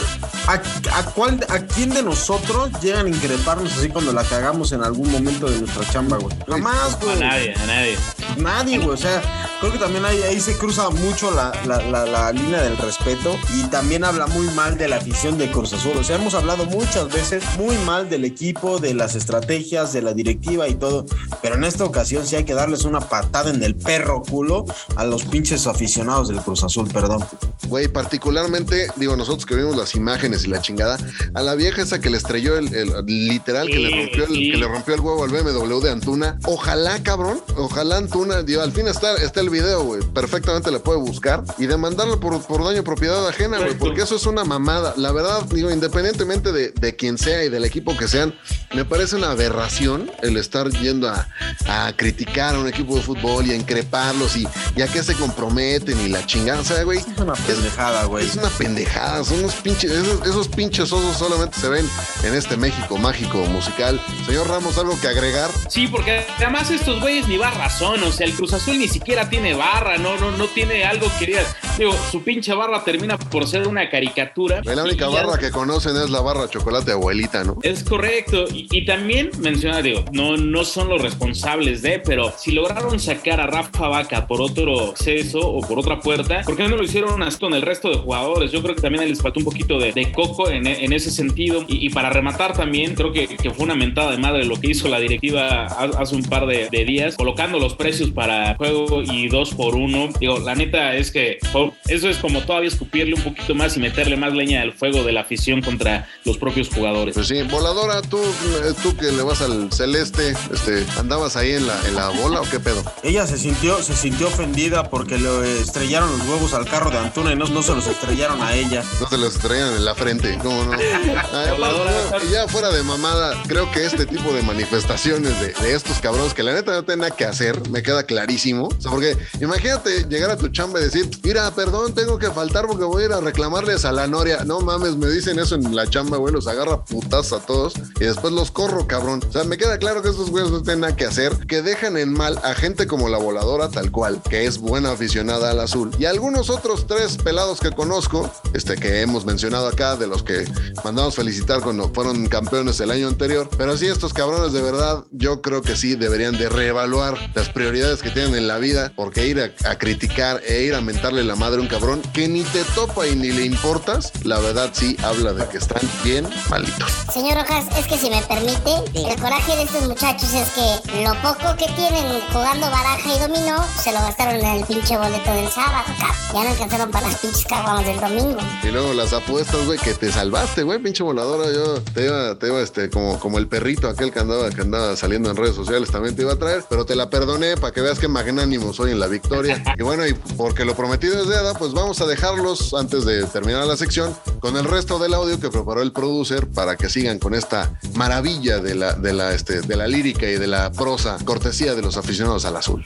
[0.47, 4.83] ¿a, a cuál, ¿a quién de nosotros llegan a increparnos así cuando la cagamos en
[4.83, 6.35] algún momento de nuestra chamba, güey?
[6.47, 7.19] Jamás, A güey.
[7.19, 7.97] nadie, a nadie.
[8.37, 8.89] Nadie, güey.
[8.89, 9.21] O sea,
[9.59, 13.37] Creo que también ahí, ahí se cruza mucho la, la- la- la línea del respeto
[13.55, 15.93] y también habla muy mal de la afición de Cruz Azul.
[15.97, 20.13] O sea, hemos hablado muchas veces muy mal del equipo, de las estrategias, de la
[20.13, 21.05] directiva y todo.
[21.41, 24.65] Pero en esta ocasión sí hay que darles una patada en el perro culo
[24.97, 27.23] a los pinches aficionados del Cruz Azul, perdón.
[27.69, 30.97] Güey, particularmente, digo, nosotros que vimos las imágenes y la chingada,
[31.33, 34.51] a la vieja esa que le estrelló el, el- literal, que, le rompió el, sí.
[34.51, 36.37] que le rompió el huevo al BMW de Antuna.
[36.45, 40.99] Ojalá, cabrón, ojalá Antuna, digo, al fin está, está el video, güey, perfectamente le puede
[40.99, 44.93] buscar y demandarlo por, por daño a propiedad ajena, güey, porque eso es una mamada.
[44.97, 48.33] La verdad, digo, independientemente de, de quien sea y del equipo que sean,
[48.73, 51.27] me parece una aberración el estar yendo a,
[51.67, 55.13] a criticar a un equipo de fútbol y a increparlos y, y a qué se
[55.15, 56.99] comprometen y la chingada, o sea, güey.
[56.99, 58.25] Es una pendejada, güey.
[58.25, 61.87] Es una pendejada, son unos pinches, esos, esos pinches osos solamente se ven
[62.23, 64.01] en este México mágico musical.
[64.25, 65.49] Señor Ramos, ¿algo que agregar?
[65.69, 69.29] Sí, porque además estos güeyes ni va razón, o sea, el Cruz Azul ni siquiera
[69.29, 71.55] tiene barra, no, no, no tiene algo que digas.
[71.77, 74.61] Digo, su pinche barra termina por ser una caricatura.
[74.63, 77.57] La única barra que conocen es la barra chocolate abuelita, ¿no?
[77.63, 78.45] Es correcto.
[78.53, 83.39] Y, y también menciona, digo, no, no son los responsables de, pero si lograron sacar
[83.41, 87.23] a Rafa Vaca por otro acceso o por otra puerta, ¿por qué no lo hicieron
[87.23, 88.51] así con el resto de jugadores?
[88.51, 91.63] Yo creo que también les faltó un poquito de, de coco en, en ese sentido.
[91.67, 94.67] Y, y para rematar también, creo que, que fue una mentada de madre lo que
[94.69, 99.01] hizo la directiva ha- hace un par de, de días, colocando los precios para juego
[99.03, 100.09] y dos por uno.
[100.19, 103.79] Digo, la neta es que oh, eso es como todavía escupirle un poquito más y
[103.79, 107.15] meterle más leña al fuego de la afición contra los propios jugadores.
[107.15, 111.67] Pues sí, voladora, tú, eh, tú que le vas al celeste, este, ¿andabas ahí en
[111.67, 112.83] la, en la bola o qué pedo?
[113.03, 117.33] Ella se sintió, se sintió ofendida porque le estrellaron los huevos al carro de Antuna
[117.33, 118.83] y no, no se los estrellaron a ella.
[118.99, 120.73] No se los traían en la frente, ¿cómo no?
[120.77, 125.99] Ay, no, ya fuera de mamada, creo que este tipo de manifestaciones de, de estos
[125.99, 128.69] cabrones que la neta no tienen nada que hacer, me queda clarísimo.
[128.89, 133.03] Porque imagínate llegar a tu chamba y decir, mira, perdón, tengo que faltar porque voy
[133.03, 134.43] a ir a reclamarles a la noria.
[134.43, 138.05] No mames, me dicen eso en la chamba, güey, los agarra putas a todos y
[138.05, 139.21] después los corro, cabrón.
[139.27, 141.97] O sea, me queda claro que estos güeyes no tienen nada que hacer, que dejan
[141.97, 145.91] en mal a gente como la voladora, tal cual, que es buena aficionada al azul.
[145.99, 150.45] Y algunos otros tres pelados que conozco, este que hemos mencionado acá, de los que
[150.83, 153.49] mandamos felicitar cuando fueron campeones el año anterior.
[153.57, 157.82] Pero sí, estos cabrones de verdad, yo creo que sí deberían de reevaluar las prioridades
[157.83, 161.35] que tienen en la vida, porque ir a, a criticar e ir a mentarle la
[161.35, 164.95] madre a un cabrón que ni te topa y ni le importas, la verdad sí
[165.03, 166.89] habla de que están bien malitos.
[167.13, 171.13] Señor Rojas, es que si me permite, el coraje de estos muchachos es que lo
[171.21, 175.49] poco que tienen jugando baraja y dominó, se lo gastaron en el pinche boleto del
[175.49, 176.15] sábado, cabrón.
[176.33, 178.39] Ya no alcanzaron para las pinches caguamas del domingo.
[178.63, 181.51] Y luego las apuestas, güey, que te salvaste, güey, pinche voladora.
[181.51, 184.95] Yo te iba, te iba, este, como, como el perrito aquel que andaba, que andaba
[184.95, 187.81] saliendo en redes sociales, también te iba a traer, pero te la perdoné para que
[187.81, 189.61] veas que magnánimo soy en la victoria.
[189.75, 193.65] Y bueno, y porque lo prometido es deuda, pues vamos a dejarlos antes de terminar
[193.65, 197.33] la sección con el resto del audio que preparó el producer para que sigan con
[197.33, 201.73] esta maravilla de la, de la, este, de la lírica y de la prosa, cortesía
[201.73, 202.83] de los aficionados al azul.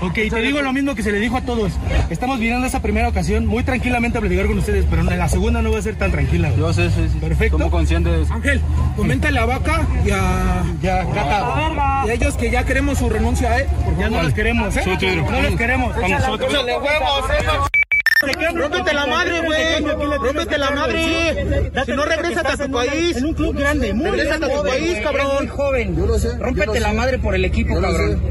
[0.00, 1.72] Ok, te digo lo mismo que se le dijo a todos.
[2.10, 5.62] Estamos viviendo esa primera ocasión muy tranquilamente a platicar con ustedes, pero en la segunda
[5.62, 6.52] no va a ser tan tranquila.
[6.56, 7.18] Yo sé, sí, sí.
[7.18, 7.56] Perfecto.
[7.56, 8.34] Somos conscientes de eso.
[8.34, 8.60] Ángel,
[8.96, 12.02] coméntale a Vaca y a, ya, Cata.
[12.06, 13.66] Y a ellos que ya queremos su renuncia, ¿eh?
[13.84, 14.82] Porque ya no los queremos, ¿eh?
[14.86, 15.94] No los queremos.
[15.94, 16.52] Con nosotros.
[16.52, 18.52] Échale huevos, ¿eh?
[18.54, 19.80] Rómpete la madre, güey.
[20.18, 21.72] Rómpete la madre.
[21.84, 23.16] Si no regresas a tu país.
[23.16, 25.48] En un club grande, muy Regresas a tu país, cabrón.
[25.48, 25.96] joven.
[25.96, 26.36] Yo lo sé.
[26.38, 28.30] Rómpete la madre por el equipo, cabrón.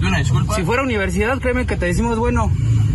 [0.00, 0.54] Una disculpa.
[0.54, 2.50] Si fuera universidad, créeme que te decimos, bueno,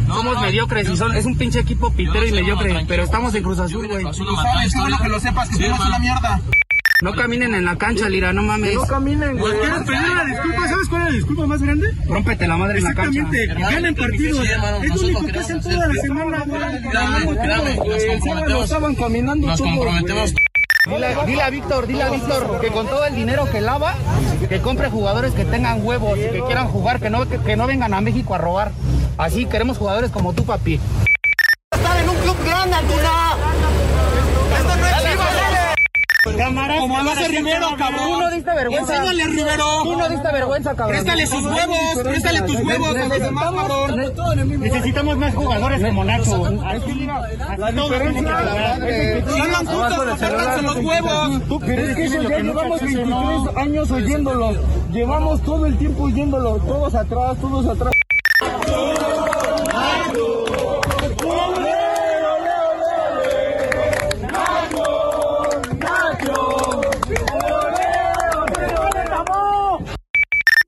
[0.07, 3.59] somos mediocres y son, es un pinche equipo pitero y mediocre, pero estamos en Cruz
[3.59, 4.03] Azul, güey.
[4.03, 6.41] Sabes, qué bueno que lo sepas, que somos una mierda.
[7.03, 8.73] No caminen en la cancha, Lira, no mames.
[8.73, 9.53] No caminen, güey.
[9.59, 10.67] ¿Quieres pedir una disculpa?
[10.69, 11.93] ¿Sabes cuál es la disculpa más grande?
[12.07, 13.19] Rómpete la madre en la cancha.
[13.19, 14.45] Exactamente, ganen partidos.
[14.81, 16.61] Es lo único que hacen toda la semana, güey.
[19.41, 20.33] Nos comprometemos.
[20.87, 23.95] Dile, dile a Víctor, dile a Víctor que con todo el dinero que lava,
[24.47, 28.01] que compre jugadores que tengan huevos, que quieran jugar, que no, que, no vengan a
[28.01, 28.71] México a robar.
[29.17, 30.79] Así queremos jugadores como tú, papi.
[32.01, 32.93] En un club grande, no
[34.87, 35.27] es Chivas.
[36.33, 38.05] Cámara, Como lo hace Rivero, cabrón.
[38.05, 38.93] Tú no diste vergüenza.
[38.95, 39.83] Enséñale a Rivero.
[39.83, 40.89] Tú no diste vergüenza, cabrón.
[40.89, 44.59] Préstale sus huevos, préstale tus huevos a los demás, cabrón.
[44.59, 46.49] Necesitamos más jugadores como Nacho.
[47.57, 48.37] La diferencia
[49.27, 51.41] Salgan juntos, sálganse los huevos.
[51.65, 54.53] Pero es que eso ya llevamos 23 años oyéndolo.
[54.91, 56.57] Llevamos todo el tiempo oyéndolo.
[56.57, 57.94] Todos atrás, todos atrás.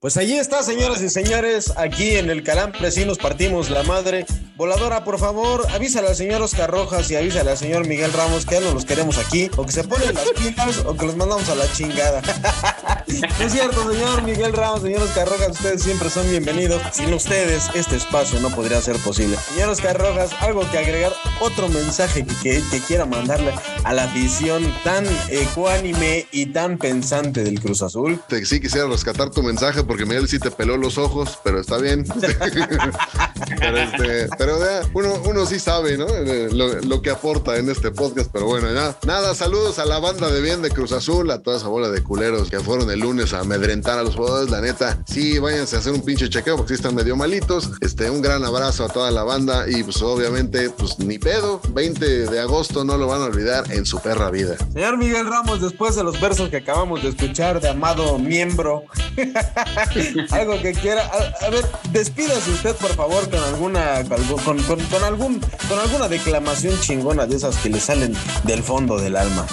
[0.08, 4.26] Pues allí está, señoras y señores, aquí en el Calambre sí nos partimos la madre.
[4.56, 8.56] Voladora, por favor, avísale al señor Oscar Rojas y avísale al señor Miguel Ramos que
[8.56, 11.50] ya no los queremos aquí, o que se ponen las pilas o que los mandamos
[11.50, 12.22] a la chingada.
[13.40, 16.82] Es cierto, señor Miguel Ramos, señor Oscar Rojas, ustedes siempre son bienvenidos.
[16.92, 19.38] Sin ustedes, este espacio no podría ser posible.
[19.54, 23.54] Señor Oscar Rojas, algo que agregar, otro mensaje que, que- que quiera mandarle
[23.84, 28.20] a la afición tan ecuánime y tan pensante del Cruz Azul.
[28.28, 31.78] Te- sí quisiera rescatar tu mensaje porque Miguel sí te peló los ojos, pero está
[31.78, 32.06] bien.
[33.60, 34.58] pero este, pero
[34.94, 36.08] uno, uno sí sabe, ¿no?
[36.10, 38.96] Eh, Lo, lo que aporta en este podcast, pero bueno, ya.
[39.06, 42.04] Nada, saludos a la banda de bien de Cruz Azul, a toda esa bola de
[42.04, 45.04] culeros que fueron el lunes a amedrentar a los jugadores, la neta.
[45.08, 47.72] Sí, váyanse a hacer un pinche chequeo porque sí están medio malitos.
[47.82, 52.06] Este, un gran abrazo a toda la banda y pues obviamente, pues ni pedo, 20
[52.28, 54.56] de agosto no lo van a olvidar en su perra vida.
[54.74, 58.84] Señor Miguel Ramos, después de los versos que acabamos de escuchar de amado miembro,
[60.32, 65.80] algo que quiera, a, a ver, despídase usted por favor con alguna, con algún, con
[65.80, 69.46] alguna declamación chingona de esas que le salen del fondo del alma.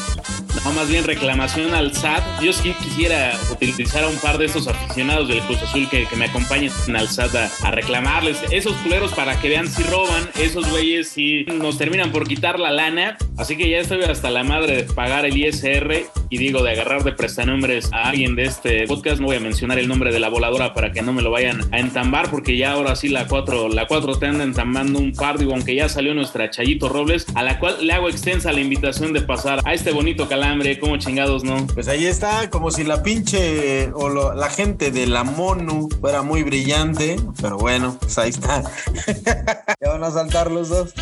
[0.64, 2.42] No, más bien reclamación al SAT.
[2.42, 6.24] Yo sí quisiera utilizar a un par de esos aficionados del Cruz Azul que, me
[6.24, 8.42] acompañen al SAT a, reclamarles.
[8.50, 12.70] Esos culeros para que vean si roban, esos güeyes si nos terminan por quitar la
[12.70, 13.18] lana.
[13.36, 17.04] Así que ya estoy hasta la madre de pagar el ISR y digo de agarrar
[17.04, 19.20] de prestanombres a alguien de este podcast.
[19.20, 21.60] No voy a mencionar el nombre de la voladora para que no me lo vayan
[21.72, 25.38] a entambar porque ya ahora sí la 4, la 4 te anda entambando un par,
[25.38, 29.12] digo, aunque ya salió nuestra Chayito Robles, a la cual le hago extensa la invitación
[29.12, 31.66] de pasar a este bonito calambre, como chingados, ¿no?
[31.66, 36.22] Pues ahí está, como si la pinche o lo- la gente de la MONU fuera
[36.22, 38.62] muy brillante, pero bueno, pues ahí está.
[39.80, 40.92] ya van a saltar los dos.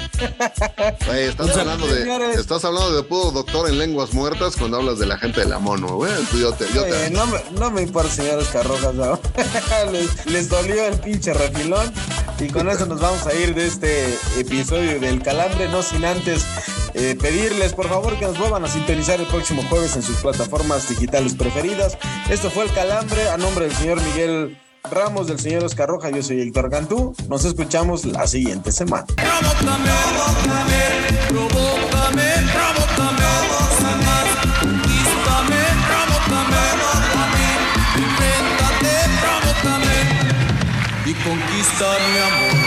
[1.15, 5.19] Estás, hablando de, estás hablando de puro doctor en lenguas muertas cuando hablas de la
[5.19, 6.13] gente de la mono, güey.
[6.31, 8.95] Tú, Yo te, yo te- Eh, no, me, no me importa, señores Carrojas.
[8.95, 9.19] ¿no?
[9.93, 11.93] les, les dolió el pinche refilón.
[12.41, 15.69] Y con eso nos vamos a ir de este episodio del Calambre.
[15.69, 16.45] No sin antes
[16.95, 20.89] eh, pedirles, por favor, que nos vuelvan a sintonizar el próximo jueves en sus plataformas
[20.89, 21.97] digitales preferidas.
[22.31, 24.59] Esto fue el Calambre a nombre del señor Miguel
[24.91, 26.11] Ramos, del señor Oscar Roja.
[26.11, 27.15] Yo soy Héctor Cantú.
[27.29, 29.07] Nos escuchamos la siguiente semana.
[29.07, 29.91] Provócame,
[31.29, 33.23] provócame, provócame
[41.07, 42.62] y conquista mi amor.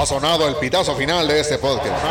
[0.00, 2.02] Ha sonado el pitazo final de este podcast.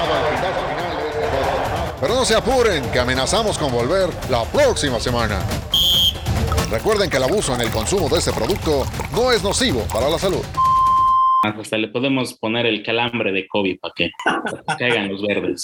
[2.00, 5.40] Pero no se apuren, que amenazamos con volver la próxima semana.
[6.70, 10.20] Recuerden que el abuso en el consumo de este producto no es nocivo para la
[10.20, 10.44] salud.
[11.44, 14.12] Hasta le podemos poner el calambre de Kobe para que
[14.78, 15.64] caigan los verdes.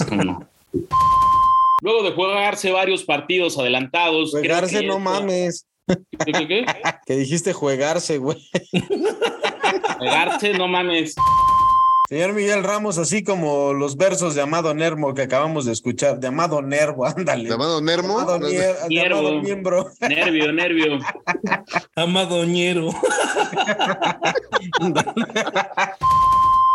[1.82, 4.32] Luego de jugarse varios partidos adelantados.
[4.32, 5.68] Juegarse, que no esto- mames.
[6.26, 6.66] ¿Qué, qué, qué?
[7.06, 8.40] Que dijiste juegarse, güey.
[10.00, 11.14] Jugarse, no mames.
[12.08, 16.28] Señor Miguel Ramos, así como los versos de Amado Nervo que acabamos de escuchar, de
[16.28, 17.48] Amado Nervo, ándale.
[17.50, 18.20] ¿De Amado Nermo?
[18.20, 19.02] Amado Nier- de.
[19.08, 19.90] Amado Miembro.
[20.02, 21.00] Nervio, nervio.
[21.96, 22.90] Amadoñero.